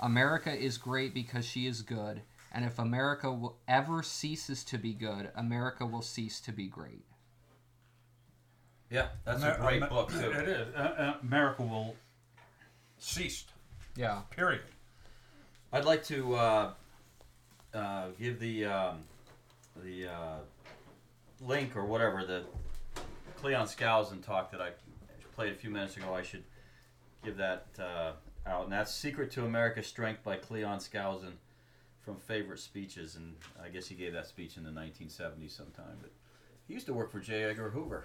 [0.00, 4.94] America is great because she is good, and if America will ever ceases to be
[4.94, 7.04] good, America will cease to be great.
[8.90, 10.30] Yeah, that's Amer- a great Amer- book too.
[10.30, 10.74] It is.
[10.74, 11.96] Uh, uh, America will
[12.98, 13.44] cease.
[13.96, 14.20] Yeah.
[14.30, 14.62] Period.
[15.72, 16.70] I'd like to uh,
[17.74, 18.98] uh, give the um,
[19.82, 20.36] the uh,
[21.46, 22.44] link or whatever the
[23.36, 24.70] Cleon Skousen talk that I
[25.34, 26.14] played a few minutes ago.
[26.14, 26.44] I should
[27.24, 28.12] give that uh,
[28.46, 31.32] out, and that's "Secret to America's Strength" by Cleon Skousen
[32.00, 35.96] from Favorite Speeches, and I guess he gave that speech in the 1970s sometime.
[36.00, 36.10] But
[36.66, 37.44] he used to work for J.
[37.44, 38.04] Edgar Hoover.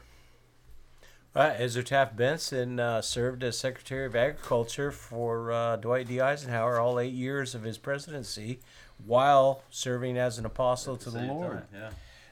[1.36, 6.20] Uh, Ezra Taft Benson uh, served as Secretary of Agriculture for uh, Dwight D.
[6.20, 8.60] Eisenhower all eight years of his presidency
[9.06, 11.52] while serving as an apostle at to the same Lord.
[11.52, 11.90] time, Yeah.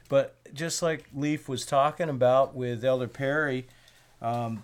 [0.09, 3.67] But just like Leif was talking about with Elder Perry,
[4.21, 4.63] um,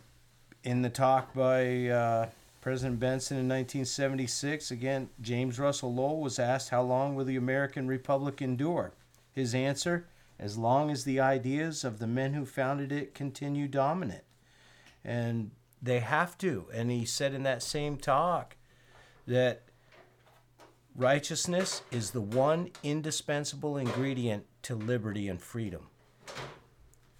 [0.63, 2.29] in the talk by uh,
[2.61, 7.87] President Benson in 1976, again, James Russell Lowell was asked, How long will the American
[7.87, 8.93] Republic endure?
[9.33, 10.07] His answer,
[10.39, 14.23] As long as the ideas of the men who founded it continue dominant.
[15.03, 15.51] And
[15.81, 16.67] they have to.
[16.73, 18.55] And he said in that same talk
[19.27, 19.63] that
[20.95, 25.87] righteousness is the one indispensable ingredient to liberty and freedom.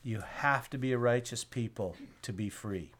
[0.03, 2.91] You have to be a righteous people to be free.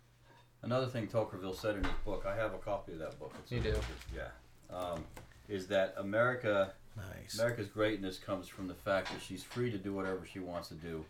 [0.62, 3.34] Another thing Tocqueville said in his book, I have a copy of that book.
[3.40, 3.76] It's You do?
[4.16, 4.30] Yeah.
[4.76, 5.04] Um,
[5.50, 7.36] is that America Nice.
[7.36, 10.76] America's greatness comes from the fact that she's free to do whatever she wants to
[10.76, 11.04] do,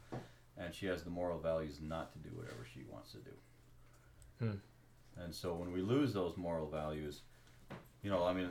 [0.57, 3.31] and she has the moral values not to do whatever she wants to do.
[4.39, 5.21] Hmm.
[5.21, 7.21] And so when we lose those moral values,
[8.01, 8.49] you know, I mean,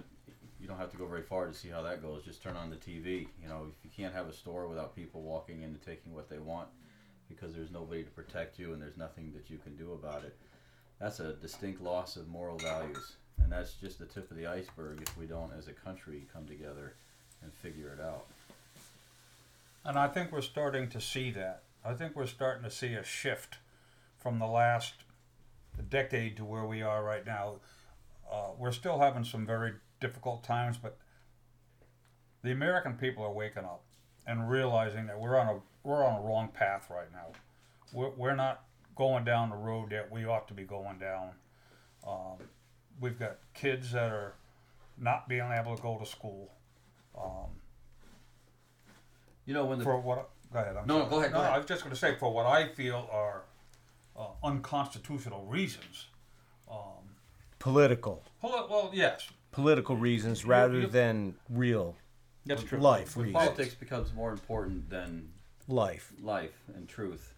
[0.63, 2.23] you don't have to go very far to see how that goes.
[2.23, 3.27] Just turn on the TV.
[3.43, 6.31] You know, if you can't have a store without people walking in and taking what
[6.31, 6.69] they want
[7.29, 10.37] because there's nobody to protect you and there's nothing that you can do about it,
[11.01, 13.17] that's a distinct loss of moral values.
[13.43, 16.47] And that's just the tip of the iceberg if we don't, as a country, come
[16.47, 16.95] together
[17.43, 18.27] and figure it out.
[19.85, 21.65] And I think we're starting to see that.
[21.85, 23.59] I think we're starting to see a shift
[24.17, 24.95] from the last
[25.91, 27.57] decade to where we are right now.
[28.31, 30.99] Uh, we're still having some very difficult times, but
[32.43, 33.83] the American people are waking up
[34.27, 37.29] and realizing that we're on a we're on a wrong path right now.
[37.93, 41.31] We're, we're not going down the road that we ought to be going down.
[42.07, 42.37] Um,
[43.01, 44.35] we've got kids that are
[44.99, 46.51] not being able to go to school.
[47.19, 47.51] Um,
[49.47, 50.31] You know, when the for what?
[50.53, 50.77] Go ahead.
[50.77, 51.11] I'm No, no, sorry.
[51.11, 51.55] go ahead, go No, ahead.
[51.55, 53.43] I was just going to say for what I feel are
[54.17, 56.07] uh, unconstitutional reasons.
[56.71, 57.17] Um,
[57.59, 58.23] Political.
[58.43, 61.97] well, well, yes, Political reasons rather you- than real
[62.45, 62.81] that's true.
[62.81, 63.35] life reasons.
[63.35, 65.31] politics becomes more important than
[65.69, 66.13] Life.
[66.21, 67.35] life and truth.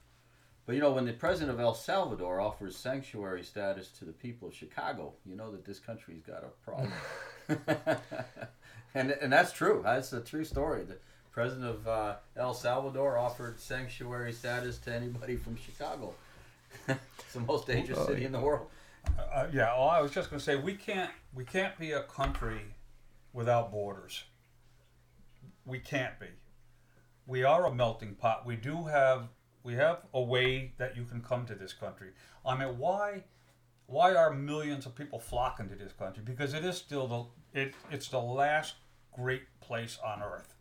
[0.67, 4.49] But you know, when the president of El Salvador offers sanctuary status to the people
[4.49, 6.91] of Chicago, you know that this country's got a problem.
[8.95, 9.83] and and that's true.
[9.85, 10.85] That's a true story.
[10.85, 10.97] The
[11.33, 16.15] president of uh, El Salvador offered sanctuary status to anybody from Chicago.
[16.89, 18.69] it's the most dangerous city in the world.
[19.19, 22.03] Uh, yeah, well, I was just going to say we can't we can't be a
[22.03, 22.61] country
[23.33, 24.25] without borders.
[25.67, 26.29] We can't be.
[27.27, 28.47] We are a melting pot.
[28.47, 29.29] We do have
[29.63, 32.11] we have a way that you can come to this country.
[32.45, 33.25] I mean, why
[33.87, 36.23] why are millions of people flocking to this country?
[36.25, 38.75] Because it is still the it, it's the last
[39.13, 40.55] great place on earth.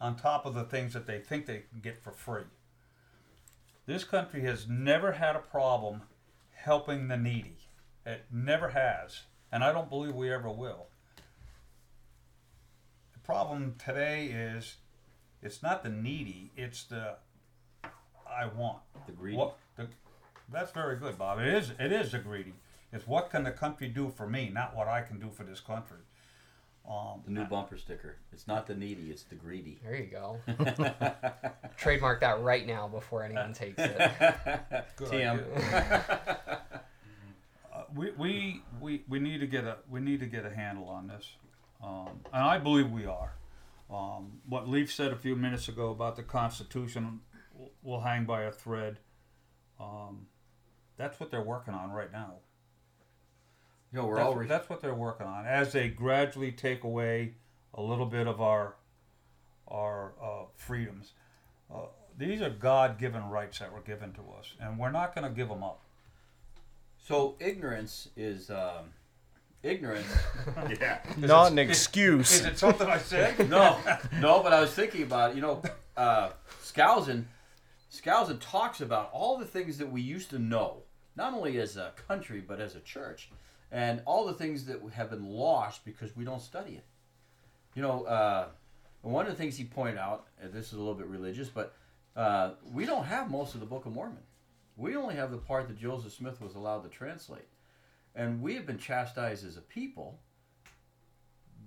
[0.00, 2.44] On top of the things that they think they can get for free.
[3.86, 6.02] This country has never had a problem
[6.62, 7.56] helping the needy.
[8.04, 10.86] It never has, and I don't believe we ever will.
[13.12, 14.76] The problem today is
[15.42, 17.16] it's not the needy, it's the
[17.84, 18.78] I want.
[19.06, 19.36] The greedy.
[19.36, 19.88] What the,
[20.52, 21.40] that's very good, Bob.
[21.40, 22.54] It is it is the greedy.
[22.92, 25.60] It's what can the country do for me, not what I can do for this
[25.60, 25.98] country.
[26.88, 28.16] Um, The new bumper sticker.
[28.32, 29.78] It's not the needy, it's the greedy.
[29.84, 30.38] There you go.
[31.76, 33.96] Trademark that right now before anyone takes it.
[34.96, 35.44] Good TM.
[37.72, 40.88] uh, we, we, we, we need to get a we need to get a handle
[40.88, 41.26] on this,
[41.82, 43.34] um, and I believe we are.
[43.90, 47.20] Um, what Leif said a few minutes ago about the Constitution
[47.54, 48.98] will- will hang by a thread.
[49.80, 50.26] Um,
[50.96, 52.34] that's what they're working on right now.
[53.92, 56.84] You know, we're That's, all re- that's what they're working on as they gradually take
[56.84, 57.34] away
[57.74, 58.76] a little bit of our
[59.66, 61.12] our uh, freedoms.
[61.72, 61.86] Uh,
[62.18, 65.48] these are God-given rights that were given to us, and we're not going to give
[65.48, 65.80] them up.
[66.98, 68.90] so ignorance is um,
[69.62, 70.06] ignorance.
[70.80, 70.98] yeah.
[71.16, 72.32] Not an excuse.
[72.32, 72.52] Is excuse.
[72.52, 73.48] it something I said?
[73.50, 73.78] no,
[74.20, 75.36] no, but I was thinking about it.
[75.36, 75.62] You know,
[75.96, 76.30] uh,
[76.62, 77.24] Skousen,
[77.92, 80.82] Skousen talks about all the things that we used to know,
[81.16, 83.30] not only as a country but as a church,
[83.72, 86.84] and all the things that have been lost because we don't study it.
[87.74, 88.48] You know, uh,
[89.02, 91.74] one of the things he pointed out, and this is a little bit religious, but
[92.16, 94.18] uh, we don't have most of the Book of Mormon.
[94.76, 97.48] We only have the part that Joseph Smith was allowed to translate.
[98.14, 100.18] And we have been chastised as a people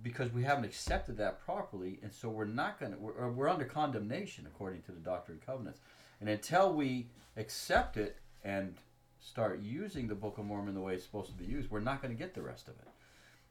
[0.02, 3.64] because we haven't accepted that properly, and so we're not going to, we're, we're under
[3.64, 5.80] condemnation according to the Doctrine and Covenants.
[6.20, 8.76] And until we accept it and
[9.26, 12.02] start using the Book of Mormon the way it's supposed to be used, we're not
[12.02, 12.88] going to get the rest of it.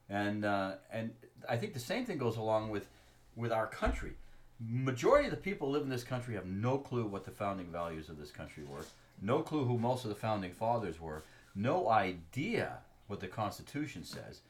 [0.08, 1.10] And uh, and
[1.48, 2.88] I think the same thing goes along with
[3.36, 4.12] with our country.
[4.60, 7.66] Majority of the people who live in this country have no clue what the founding
[7.66, 8.84] values of this country were,
[9.20, 11.22] no clue who most of the founding fathers were,
[11.54, 14.40] no idea what the Constitution says,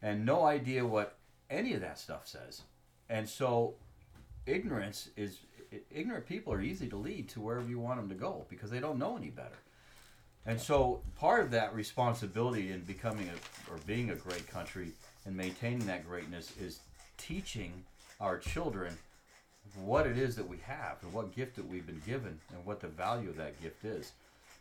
[0.00, 1.16] and no idea what
[1.50, 2.62] any of that stuff says.
[3.10, 3.74] And so,
[4.46, 5.40] ignorance is
[5.90, 8.80] ignorant people are easy to lead to wherever you want them to go because they
[8.80, 9.58] don't know any better.
[10.48, 14.92] And so, part of that responsibility in becoming a, or being a great country
[15.26, 16.80] and maintaining that greatness is
[17.18, 17.84] teaching
[18.18, 18.96] our children
[19.84, 22.80] what it is that we have and what gift that we've been given and what
[22.80, 24.12] the value of that gift is.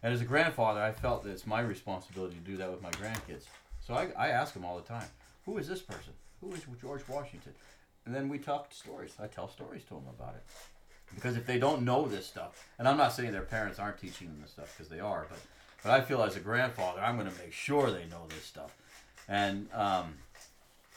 [0.04, 2.92] And as a grandfather, I felt that it's my responsibility to do that with my
[2.92, 3.46] grandkids.
[3.80, 5.08] So I, I ask them all the time,
[5.46, 6.12] who is this person?
[6.42, 7.54] Who is George Washington?
[8.06, 9.14] And then we talk stories.
[9.22, 10.44] I tell stories to them about it.
[11.16, 14.28] Because if they don't know this stuff, and I'm not saying their parents aren't teaching
[14.28, 15.40] them this stuff because they are, but
[15.88, 18.76] but I feel as a grandfather, I'm going to make sure they know this stuff.
[19.30, 20.16] And um,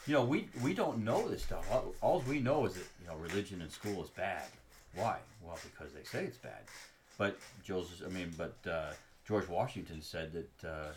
[0.05, 1.65] you know, we we don't know this stuff.
[1.71, 4.43] All, all we know is that you know religion in school is bad.
[4.95, 5.19] Why?
[5.41, 6.63] Well, because they say it's bad.
[7.17, 8.91] But Joseph, I mean, but uh,
[9.25, 10.91] George Washington said that uh,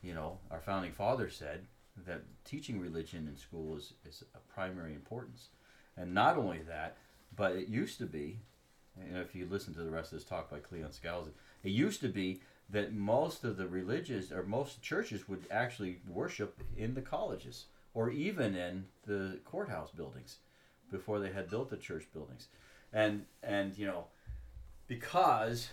[0.00, 1.64] you know our founding father said
[2.06, 5.48] that teaching religion in school is is a primary importance.
[5.96, 6.96] And not only that,
[7.36, 8.38] but it used to be,
[8.96, 11.32] and if you listen to the rest of this talk by Cleon Skousen,
[11.64, 12.40] it used to be
[12.72, 18.10] that most of the religious or most churches would actually worship in the colleges or
[18.10, 20.36] even in the courthouse buildings
[20.90, 22.48] before they had built the church buildings.
[22.92, 24.06] And and you know
[24.86, 25.70] because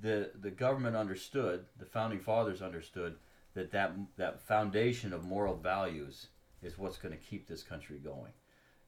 [0.00, 3.16] the the government understood the founding fathers understood
[3.54, 6.26] that that, that foundation of moral values
[6.62, 8.32] is what's going to keep this country going.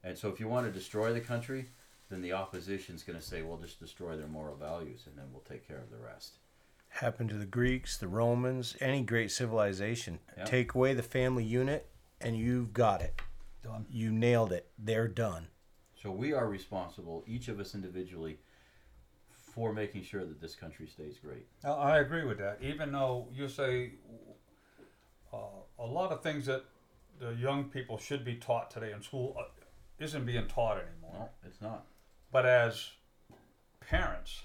[0.03, 1.69] And so if you want to destroy the country
[2.09, 5.25] then the opposition is going to say well just destroy their moral values and then
[5.31, 6.37] we'll take care of the rest
[6.89, 10.19] Happened to the Greeks, the Romans, any great civilization.
[10.35, 10.45] Yeah.
[10.45, 11.87] Take away the family unit,
[12.21, 13.21] and you've got it.
[13.63, 13.85] Done.
[13.89, 14.69] You nailed it.
[14.79, 15.47] They're done.
[16.01, 18.39] So we are responsible, each of us individually,
[19.53, 21.45] for making sure that this country stays great.
[21.63, 22.59] I- I agree with that.
[22.61, 23.93] Even though you say
[25.33, 25.37] uh,
[25.79, 26.63] a lot of things that
[27.19, 29.43] the young people should be taught today in school uh,
[29.99, 31.13] isn't being taught anymore.
[31.13, 31.85] No, it's not.
[32.31, 32.89] But as
[33.79, 34.43] parents,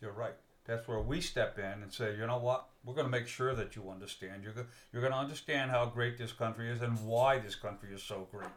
[0.00, 0.34] you're right.
[0.68, 2.66] That's where we step in and say, you know what?
[2.84, 4.44] We're going to make sure that you understand.
[4.44, 4.52] You're,
[4.92, 8.28] you're going to understand how great this country is and why this country is so
[8.30, 8.50] great.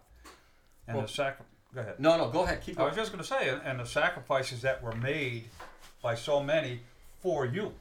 [0.88, 2.02] And Well- the sacri- Go ahead.
[2.02, 2.62] No, no, go ahead.
[2.62, 5.46] Keep I was just going to say, and- and the sacrifices that were made
[6.02, 6.82] by so many
[7.22, 7.74] for you.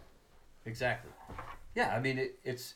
[0.64, 1.10] Exactly.
[1.74, 2.74] Yeah, I mean, it, it's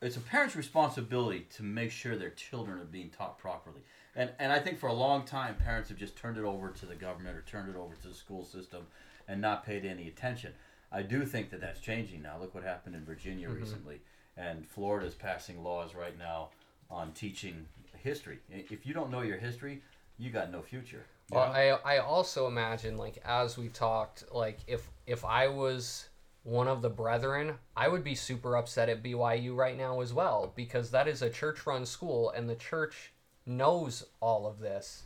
[0.00, 3.80] it's a parent's responsibility to make sure their children are being taught properly.
[4.14, 6.86] And and I think for a long time, parents have just turned it over to
[6.86, 8.86] the government or turned it over to the school system
[9.26, 10.52] and not paid any attention.
[10.94, 12.36] I do think that that's changing now.
[12.40, 13.60] Look what happened in Virginia mm-hmm.
[13.60, 14.00] recently,
[14.36, 16.50] and Florida's passing laws right now
[16.88, 17.66] on teaching
[17.96, 18.38] history.
[18.48, 19.82] If you don't know your history,
[20.18, 21.04] you got no future.
[21.30, 21.80] Well, know?
[21.84, 26.08] I I also imagine like as we talked, like if if I was
[26.44, 30.52] one of the brethren, I would be super upset at BYU right now as well
[30.54, 33.14] because that is a church-run school and the church
[33.46, 35.04] knows all of this.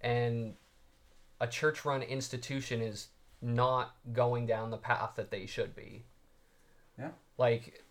[0.00, 0.54] And
[1.38, 3.08] a church-run institution is
[3.42, 6.04] not going down the path that they should be.
[6.98, 7.08] Yeah.
[7.38, 7.82] Like,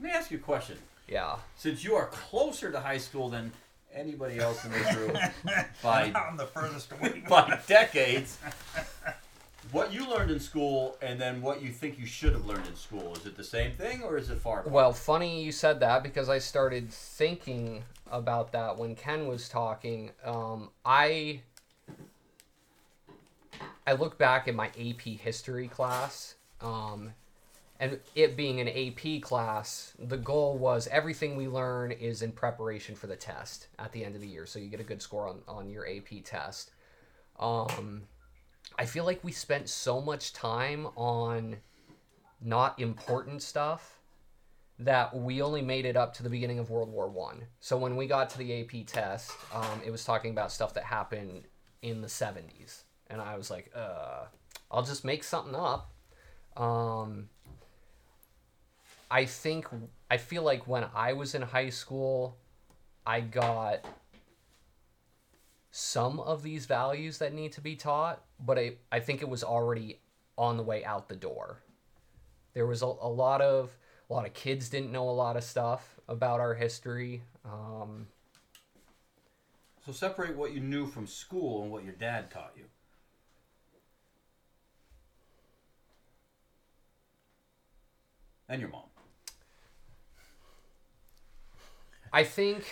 [0.00, 0.78] Let me ask you a question.
[1.08, 1.36] yeah.
[1.56, 3.52] Since you are closer to high school than
[3.94, 5.16] anybody else in this room
[5.82, 7.22] by I'm the furthest away.
[7.28, 8.38] by decades.
[9.72, 12.76] What you learned in school and then what you think you should have learned in
[12.76, 14.72] school, is it the same thing or is it far apart?
[14.72, 20.12] Well, funny you said that because I started thinking about that when Kenn was talking.
[20.24, 21.40] Um, I
[23.86, 27.12] I look back at my AP history class, um,
[27.78, 32.94] and it being an AP class, the goal was everything we learn is in preparation
[32.94, 35.28] for the test at the end of the year, so you get a good score
[35.28, 36.72] on, on your AP test.
[37.38, 38.02] Um,
[38.78, 41.56] I feel like we spent so much time on
[42.40, 44.00] not important stuff
[44.78, 47.44] that we only made it up to the beginning of World War One.
[47.60, 50.84] So when we got to the AP test, um, it was talking about stuff that
[50.84, 51.44] happened
[51.82, 54.26] in the '70s, and I was like, "Uh,
[54.70, 55.92] I'll just make something up."
[56.56, 57.28] Um,
[59.10, 59.66] I think
[60.10, 62.36] I feel like when I was in high school,
[63.06, 63.84] I got
[65.70, 69.44] some of these values that need to be taught, but I, I think it was
[69.44, 70.00] already
[70.38, 71.60] on the way out the door.
[72.54, 73.76] there was a, a lot of
[74.08, 77.22] a lot of kids didn't know a lot of stuff about our history.
[77.44, 78.06] Um,
[79.84, 82.64] So separate what you knew from school and what your dad taught you.
[88.48, 88.82] And your mom.
[92.12, 92.64] I think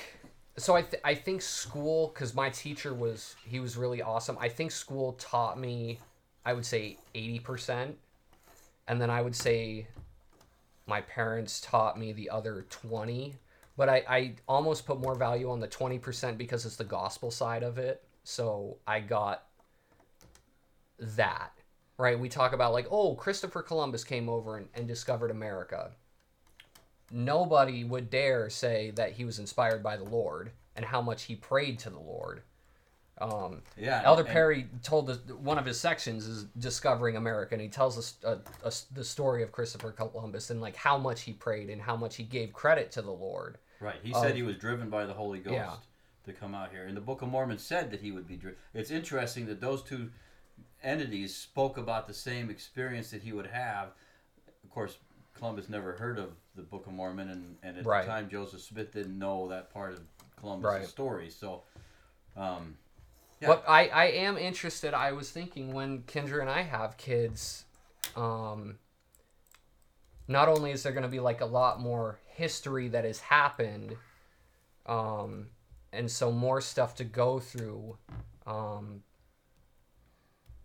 [0.56, 0.76] so.
[0.76, 4.38] I th- I think school because my teacher was he was really awesome.
[4.40, 5.98] I think school taught me,
[6.44, 7.98] I would say eighty percent,
[8.86, 9.88] and then I would say
[10.86, 13.34] my parents taught me the other twenty.
[13.76, 17.30] But I I almost put more value on the twenty percent because it's the gospel
[17.32, 18.04] side of it.
[18.22, 19.46] So I got
[21.00, 21.50] that
[21.98, 22.18] right.
[22.18, 25.92] We talk about like oh Christopher Columbus came over and, and discovered America
[27.10, 31.36] nobody would dare say that he was inspired by the Lord and how much he
[31.36, 32.42] prayed to the Lord.
[33.18, 34.02] Um, Yeah.
[34.04, 37.96] Elder and- Perry told us one of his sections is discovering America, and he tells
[37.96, 41.80] us uh, us the story of Christopher Columbus and like how much he prayed and
[41.80, 43.58] how much he gave credit to the Lord.
[43.78, 44.00] Right.
[44.02, 45.74] He said he was driven by the Holy Ghost Yeah.
[46.26, 46.86] to come out here.
[46.86, 48.58] And the Book of Mormon said that he would be driven.
[48.72, 50.10] It's interesting that those two
[50.84, 53.88] entities spoke about the same experience that he would have.
[54.62, 54.98] Of course,
[55.34, 58.04] Columbus never heard of the Book of Mormon, and, and at Right.
[58.04, 60.00] the time, Joseph Smith didn't know that part of
[60.36, 60.86] Columbus' Right.
[60.86, 61.30] story.
[61.30, 61.62] So,
[62.36, 62.76] um,
[63.40, 63.48] Yeah.
[63.48, 64.94] But I, I am interested.
[64.94, 67.64] I was thinking when Kendra and I have kids,
[68.16, 68.78] um,
[70.28, 73.96] not only is there going to be like a lot more history that has happened,
[74.86, 75.48] um,
[75.92, 77.98] and so more stuff to go through,
[78.46, 79.02] um,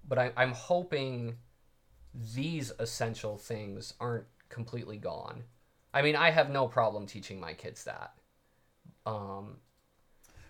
[0.10, 1.38] but I, I'm hoping
[2.34, 5.44] these essential things aren't completely gone.
[5.94, 8.14] I mean, I have no problem teaching my kids that.
[9.06, 9.58] Um,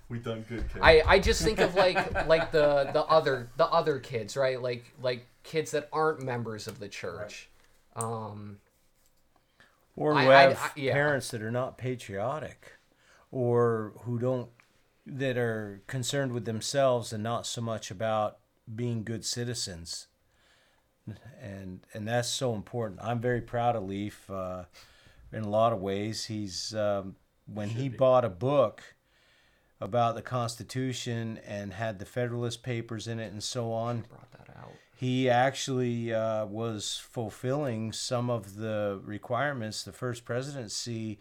[0.07, 0.82] we done good, kid.
[0.82, 1.97] I, I just think of like
[2.28, 6.80] like the the other the other kids right like like kids that aren't members of
[6.80, 7.47] the church
[7.95, 8.57] um
[9.95, 10.93] or who I- have I- yeah.
[10.93, 12.74] parents that are not patriotic
[13.32, 14.49] or who don't
[15.05, 18.38] that are concerned with themselves and not so much about
[18.74, 20.07] being good citizens.
[21.41, 22.99] And and that's so important.
[23.01, 24.65] I'm very proud of Leif uh,
[25.32, 26.26] in a lot of ways.
[26.26, 27.15] He's um,
[27.47, 28.84] when he bought a book
[29.82, 34.53] about the constitution and had the federalist papers in it and so on brought that
[34.57, 34.74] out.
[34.97, 41.17] he actually uh, was fulfilling some of the requirements the first presidency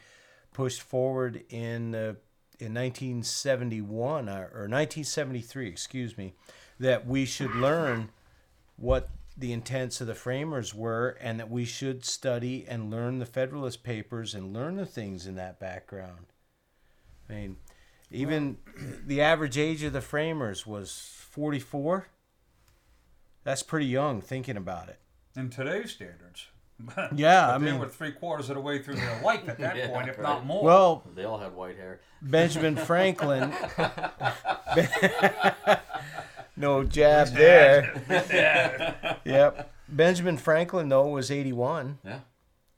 [0.53, 2.14] pushed forward in uh,
[2.61, 6.34] in 1971 uh, or 1973, excuse me,
[6.78, 8.10] that we should learn
[8.76, 13.26] what the intents of the framers were and that we should study and learn the
[13.26, 16.26] Federalist Papers and learn the things in that background.
[17.28, 17.56] I mean,
[18.10, 18.56] even
[19.06, 22.08] the average age of the framers was 44.
[23.44, 24.98] That's pretty young thinking about it.
[25.36, 26.46] in today's standards.
[27.14, 29.58] Yeah, But I they mean- were three quarters of the way through their life at
[29.58, 30.22] that Yeah, point, if right.
[30.22, 30.62] not more.
[30.62, 32.00] Well, they all had white hair.
[32.22, 33.52] Benjamin Franklin.
[36.59, 39.16] no jab there.
[39.24, 39.72] Yep.
[39.88, 41.98] Benjamin Franklin though was 81.
[42.04, 42.20] Yeah.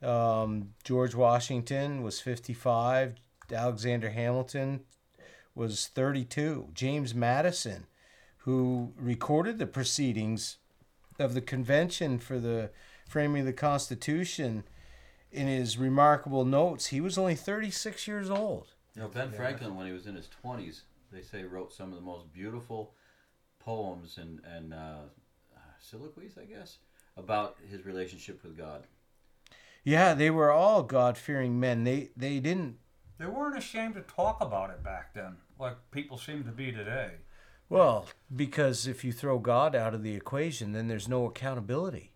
[0.02, 3.16] Um, George Washington was 55.
[3.52, 4.80] Alexander Hamilton
[5.54, 6.68] was 32.
[6.72, 7.86] James Madison,
[8.38, 10.56] who recorded the proceedings
[11.18, 12.70] of the convention for the
[13.08, 14.64] framing of the Constitution,
[15.32, 18.68] in his remarkable notes, he was only 36 years old.
[18.94, 21.96] You know, Ben Franklin, when he was in his 20s, they say wrote some of
[21.96, 22.94] the most beautiful
[23.60, 25.02] poems and, and uh,
[25.78, 26.78] soliloquies, I guess,
[27.16, 28.86] about his relationship with God.
[29.84, 31.84] Yeah, they were all God fearing men.
[31.84, 32.76] They they didn't
[33.18, 37.12] they weren't ashamed to talk about it back then, like people seem to be today.
[37.68, 42.12] well, because if you throw God out of the equation, then there's no accountability.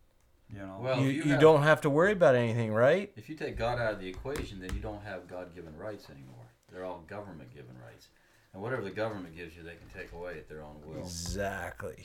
[0.53, 0.79] You know.
[0.81, 3.11] Well, you you, you have- don't have to worry about anything, right?
[3.17, 6.11] If you take God out of the equation, then you don't have God given rights
[6.11, 6.45] anymore.
[6.71, 8.09] They're all government given rights.
[8.55, 11.01] And whatever the government gives you, they can take away at their own will.
[11.03, 12.05] Exactly.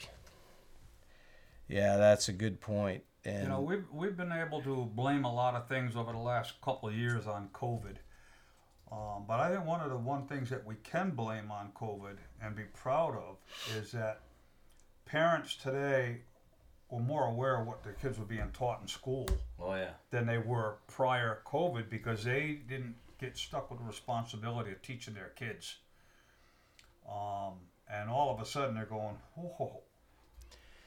[1.68, 3.04] Yeah, that's a good point.
[3.24, 6.18] And You know, we've we've been able to blame a lot of things over the
[6.18, 7.96] last couple of years on COVID.
[8.90, 12.16] Um, but I think one of the one things that we can blame on COVID
[12.42, 13.36] and be proud of
[13.76, 14.22] is that
[15.06, 16.22] parents today
[16.90, 19.28] were more aware of what their kids were being taught in school
[19.60, 19.90] Oh, yeah.
[20.10, 25.14] than they were prior COVID because they didn't get stuck with the responsibility of teaching
[25.14, 25.76] their kids.
[27.08, 27.54] Um,
[27.92, 29.80] and all of a sudden they're going, whoa,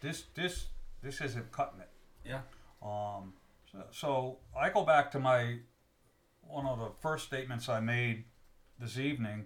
[0.01, 0.68] this this
[1.01, 1.89] this isn't cutting it.
[2.26, 2.41] Yeah.
[2.82, 3.34] Um,
[3.72, 5.57] so, so I go back to my
[6.41, 8.26] one of the first statements I made
[8.80, 9.45] this evening,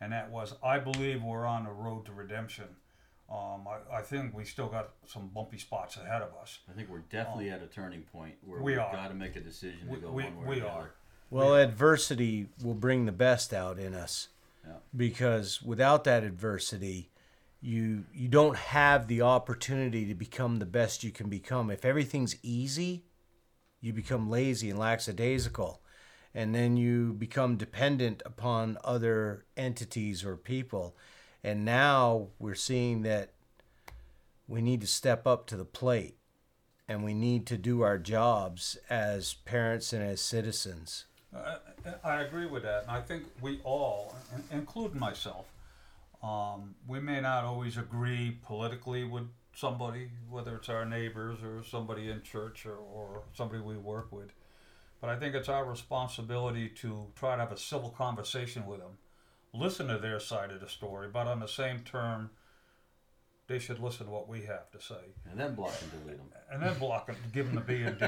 [0.00, 2.64] and that was I believe we're on the road to redemption.
[3.30, 6.60] Um, I, I think we still got some bumpy spots ahead of us.
[6.70, 9.40] I think we're definitely at a turning point where we we've got to make a
[9.40, 10.78] decision to We- go we- one way or we the are.
[10.80, 10.90] other.
[11.30, 14.28] Well, adversity will bring the best out in us.
[14.96, 17.10] Because without that adversity,
[17.60, 21.70] you you don't have the opportunity to become the best you can become.
[21.70, 23.04] If everything's easy,
[23.80, 25.82] you become lazy and lackadaisical.
[26.34, 30.96] And then you become dependent upon other entities or people.
[31.42, 33.32] And now we're seeing that
[34.46, 36.16] we need to step up to the plate
[36.86, 41.04] and we need to do our jobs as parents and as citizens.
[41.34, 41.56] I,
[42.04, 44.14] I agree with that, and I think we all,
[44.50, 45.46] including myself,
[46.22, 52.10] um, we may not always agree politically with somebody, whether it's our neighbors or somebody
[52.10, 54.30] in church or, or somebody we work with.
[55.00, 58.98] But I think it's our responsibility to try to have a civil conversation with them,
[59.52, 62.30] listen to their side of the story, but on the same term,
[63.46, 66.28] they should listen to what we have to say And then block and delete them.
[66.52, 68.06] and then block them, give them the B and D.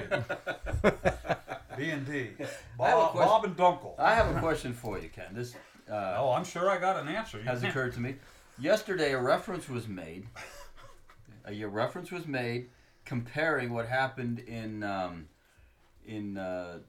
[1.81, 2.29] B and D.
[2.41, 3.29] I have a Bob, question.
[3.29, 3.95] Bob and Dunkel.
[3.99, 5.33] I have a question for you, Kenn.
[5.33, 5.55] This
[5.91, 7.39] uh, Oh, I'm sure I got an answer.
[7.39, 8.17] You has can't- occurred to me.
[8.59, 10.27] Yesterday, a reference was made.
[11.49, 12.69] A reference was made
[13.07, 15.27] comparing what happened in um,
[16.07, 16.81] in uh,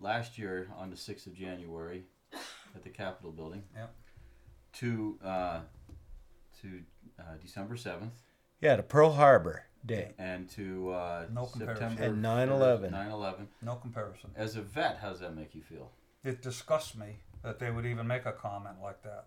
[0.00, 2.04] last year on the sixth of January
[2.74, 3.62] at the Capitol building.
[3.76, 3.94] Yep.
[4.78, 5.60] To uh,
[6.62, 6.80] to
[7.20, 8.14] uh, December seventh
[8.62, 10.12] Yeah, to Pearl Harbor Day.
[10.18, 11.96] and to uh, No comparison.
[11.96, 12.90] September And 9/11.
[12.90, 13.46] 9/11.
[13.62, 14.30] No comparison.
[14.36, 15.92] As a vet, how does that make you feel?
[16.24, 19.26] It disgusts me that they would even make a comment like that.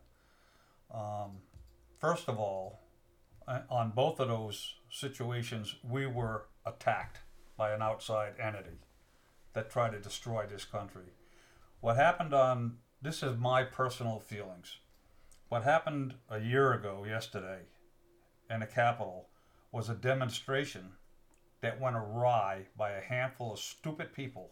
[0.93, 1.37] Um,
[1.99, 2.81] first of all,
[3.47, 7.19] uh, on both of those situations, we were attacked
[7.57, 8.79] by an outside entity
[9.53, 11.13] that tried to destroy this country.
[11.79, 14.77] What happened on this is my personal feelings.
[15.49, 17.61] What happened a year ago, yesterday,
[18.49, 19.27] in the Capitol,
[19.71, 20.91] was a demonstration
[21.61, 24.51] that went awry by a handful of stupid people.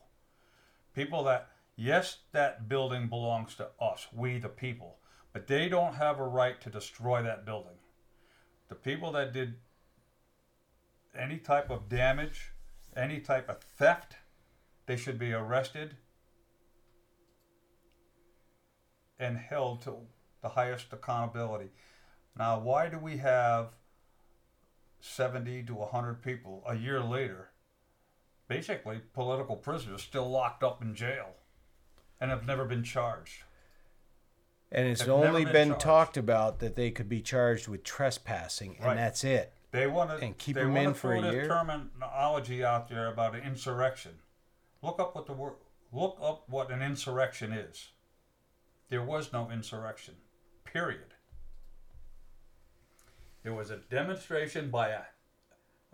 [0.95, 4.97] People that, yes, that building belongs to us, we the people,
[5.33, 7.77] but they don't have a right to destroy that building.
[8.69, 9.55] The people that did
[11.17, 12.51] any type of damage,
[12.95, 14.15] any type of theft,
[14.85, 15.97] they should be arrested
[19.19, 19.95] and held to
[20.41, 21.69] the highest accountability.
[22.37, 23.73] Now, why do we have
[24.99, 27.51] 70 to 100 people a year later,
[28.47, 31.35] basically political prisoners, still locked up in jail
[32.19, 33.43] and have never been charged?
[34.71, 38.75] And it's Have only been been talked about that they could be charged with trespassing,
[38.77, 38.95] and Right.
[38.97, 39.53] that's it.
[39.71, 41.47] They want to And keep they 'em wanna in for a year?
[41.47, 44.19] terminology out there about an insurrection.
[44.81, 45.55] Look up what the word.
[45.91, 47.91] Look up what an insurrection is.
[48.89, 50.17] There was no insurrection.
[50.65, 51.15] Period.
[53.43, 55.01] It was a demonstration by a.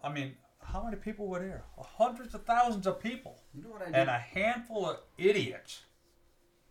[0.04, 1.64] I mean, how many people were there?
[1.78, 3.96] Hundreds of thousands of people, You know what I did?
[3.96, 5.84] and a handful of idiots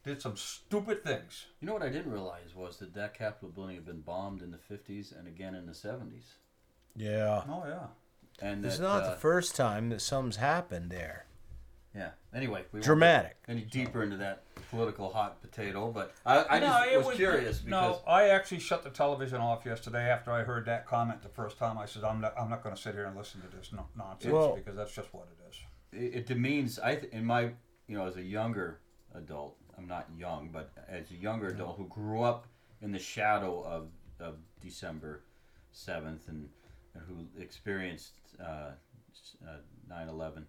[0.05, 1.47] did some stupid things.
[1.61, 4.51] You know what I didn't realize was that that Capitol building had been bombed in
[4.51, 6.35] the 50s and again in the 70s.
[6.97, 7.43] Yeah.
[7.49, 7.87] Oh yeah.
[8.41, 11.27] And It's that, not uh, the first time that something's happened there.
[11.95, 12.11] Yeah.
[12.35, 13.37] Anyway, we won't Dramatic.
[13.47, 17.17] get any deeper into that political hot potato, but I, I No, just it was,
[17.17, 21.23] curious because no, I actually shut the television off yesterday after I heard that comment
[21.23, 21.79] the first time.
[21.79, 24.33] I said, "I'm not, I'm not going to sit here and listen to this nonsense
[24.33, 25.57] Well- because that's just what it is."
[25.93, 26.79] it, it demeans.
[26.81, 27.43] I th- in my
[27.87, 28.81] you know as a younger
[29.15, 32.49] adult, I'm not young, but as a younger adult who grew up
[32.83, 33.89] in the shadow of,
[34.19, 35.23] of December
[35.71, 36.49] seventh and,
[36.95, 38.71] and who experienced uh,
[39.13, 40.45] s- uh, 9/11.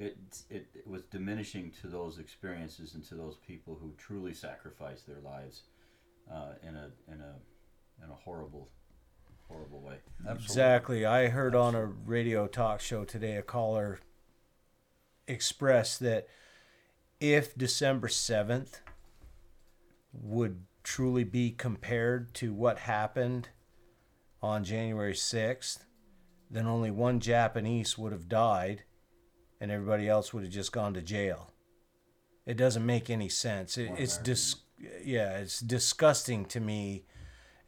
[0.00, 0.16] It,
[0.48, 5.64] it, was diminishing to those experiences and to those people who truly sacrificed their lives
[6.32, 7.34] uh, in a in a
[8.02, 8.70] in a horrible
[9.46, 9.96] horrible way.
[10.20, 10.44] Absolutely.
[10.44, 11.06] Exactly.
[11.06, 14.00] I heard on a radio talk show today a caller
[15.28, 16.28] express that
[17.20, 18.80] if December 7th
[20.12, 23.50] would truly be compared to what happened
[24.42, 25.80] on January 6th,
[26.50, 28.84] then only one Japanese would have died
[29.60, 31.50] and everybody else would have just gone to jail.
[32.46, 33.76] It doesn't make any sense.
[33.76, 34.56] It, it's dis-
[35.04, 37.04] yeah, it's disgusting to me.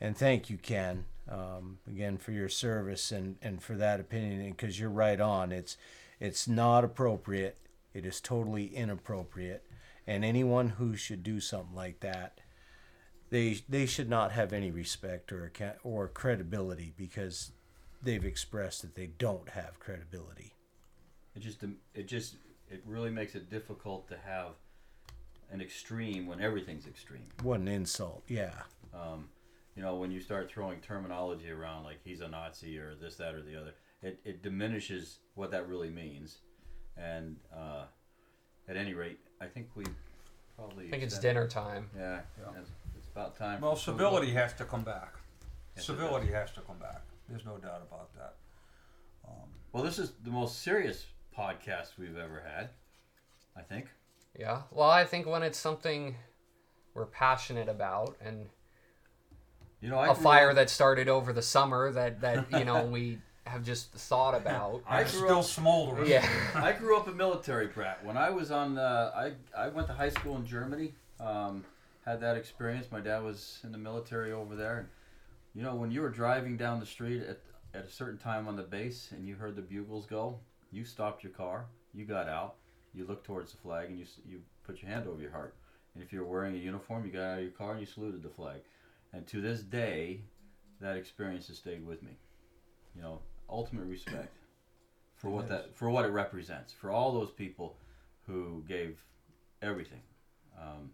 [0.00, 4.50] And thank you, Kenn, um, again for your service and, and for that opinion.
[4.50, 5.52] Because you're right on.
[5.52, 5.76] It's
[6.18, 7.58] it's not appropriate.
[7.92, 9.64] It is totally inappropriate.
[10.06, 12.40] And anyone who should do something like that,
[13.30, 15.52] they they should not have any respect or
[15.84, 17.52] or credibility because
[18.02, 20.54] they've expressed that they don't have credibility.
[21.34, 21.62] It just
[21.94, 22.36] it just
[22.70, 24.52] it really makes it difficult to have
[25.50, 27.26] an extreme when everything's extreme.
[27.42, 28.22] What an insult!
[28.28, 28.52] Yeah.
[28.94, 29.28] Um,
[29.76, 33.34] you know, when you start throwing terminology around like he's a Nazi or this, that,
[33.34, 33.72] or the other,
[34.02, 36.38] it, it diminishes what that really means.
[36.98, 37.84] And uh,
[38.68, 39.84] at any rate, I think we
[40.56, 40.88] probably.
[40.88, 41.90] I think it's extended- dinner time.
[41.96, 42.60] Yeah, Yeah.
[42.60, 43.62] It's, it's about time.
[43.62, 43.98] Well, for food.
[43.98, 45.14] civility has to come back.
[45.76, 47.00] Yes, Civility has to come back.
[47.30, 48.34] There's no doubt about that.
[49.72, 51.06] Well, this is the most serious
[51.36, 52.70] podcast we've ever had.
[53.56, 53.86] I think.
[54.38, 54.62] Yeah.
[54.70, 56.16] Well, I think when it's something
[56.94, 58.48] we're passionate about and
[59.80, 62.84] You know, I a fire up- that started over the summer that that you know
[62.84, 64.82] we have just thought about.
[64.86, 66.08] I grew still up- smoldering.
[66.08, 66.26] Yeah.
[66.54, 68.04] I grew up a military brat.
[68.04, 69.32] When I was on, uh, I
[69.64, 70.94] I went to high school in Germany.
[71.20, 71.64] Um,
[72.04, 72.86] had that experience.
[72.90, 74.88] My dad was in the military over there, and
[75.54, 77.38] you know when you were driving down the street at
[77.74, 80.38] at a certain time on the base and you heard the bugles go,
[80.72, 82.56] you stopped your car, you got out,
[82.94, 85.54] you looked towards the flag, and you you put your hand over your heart.
[85.94, 87.86] And if you were wearing a uniform, you got out of your car and you
[87.86, 88.60] saluted the flag.
[89.12, 90.22] And to this day,
[90.80, 92.12] that experience has stayed with me.
[92.96, 94.36] You know, ultimate respect
[95.14, 97.76] for what that for what it represents for all those people
[98.26, 99.02] who gave
[99.60, 100.02] everything.
[100.60, 100.90] Um,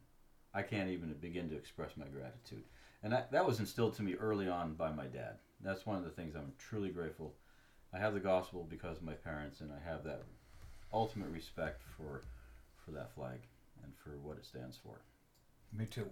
[0.54, 2.64] I can't even begin to express my gratitude,
[3.02, 5.36] and that that was instilled to me early on by my dad.
[5.62, 7.34] That's one of the things I'm truly grateful.
[7.92, 10.22] I have the gospel because of my parents, and I have that
[10.92, 12.22] ultimate respect for
[12.84, 13.40] for that flag
[13.82, 15.00] and for what it stands for.
[15.76, 16.08] Me too.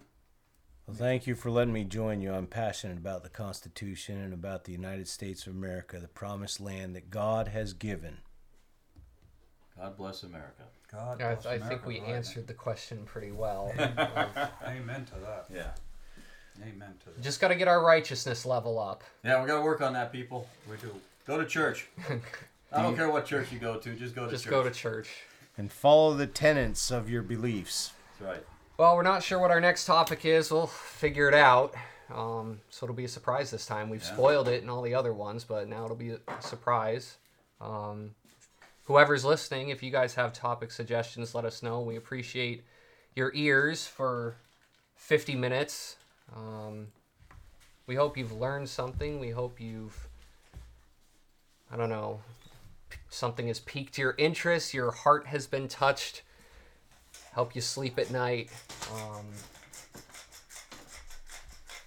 [0.87, 2.33] Well, thank you for letting me join you.
[2.33, 6.95] I'm passionate about the Constitution and about the United States of America, the promised land
[6.95, 8.18] that God has given.
[9.77, 10.62] God bless America.
[10.91, 12.11] God I, bless I think America, we right.
[12.11, 13.72] answered the question pretty well.
[13.79, 15.47] Amen to that.
[15.53, 15.72] Yeah,
[16.62, 17.20] Amen to that.
[17.20, 19.03] Just got to get our righteousness level up.
[19.24, 20.49] yeah, we got to work on that, people.
[20.70, 20.95] We do.
[21.27, 21.89] Go to church.
[22.72, 23.95] I don't care what church you go to.
[23.95, 24.33] Just go to church.
[24.33, 24.51] Just church.
[24.51, 25.09] go to church.
[25.59, 27.93] And follow the tenets of your beliefs.
[28.20, 28.45] That's right.
[28.79, 30.51] Well, we're not sure what our next topic is.
[30.51, 31.74] We'll figure it out.
[32.14, 33.89] Um, so it'll be a surprise this time.
[33.89, 34.12] We've Yeah.
[34.12, 37.16] spoiled it in all the other ones, but now it'll be a surprise.
[37.61, 38.14] Um,
[38.85, 41.81] whoever's listening, if you guys have topic suggestions, let us know.
[41.81, 42.64] We appreciate
[43.14, 44.37] your ears for
[44.97, 45.97] 50 minutes.
[46.37, 46.89] Um,
[47.87, 49.18] we hope you've learned something.
[49.18, 50.06] We hope you've,
[51.73, 52.21] I don't know,
[53.11, 54.73] something has piqued your interest.
[54.73, 56.23] Your heart has been touched
[57.37, 58.49] help you sleep at night.
[58.95, 59.27] Um,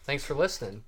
[0.04, 0.84] thanks for listening.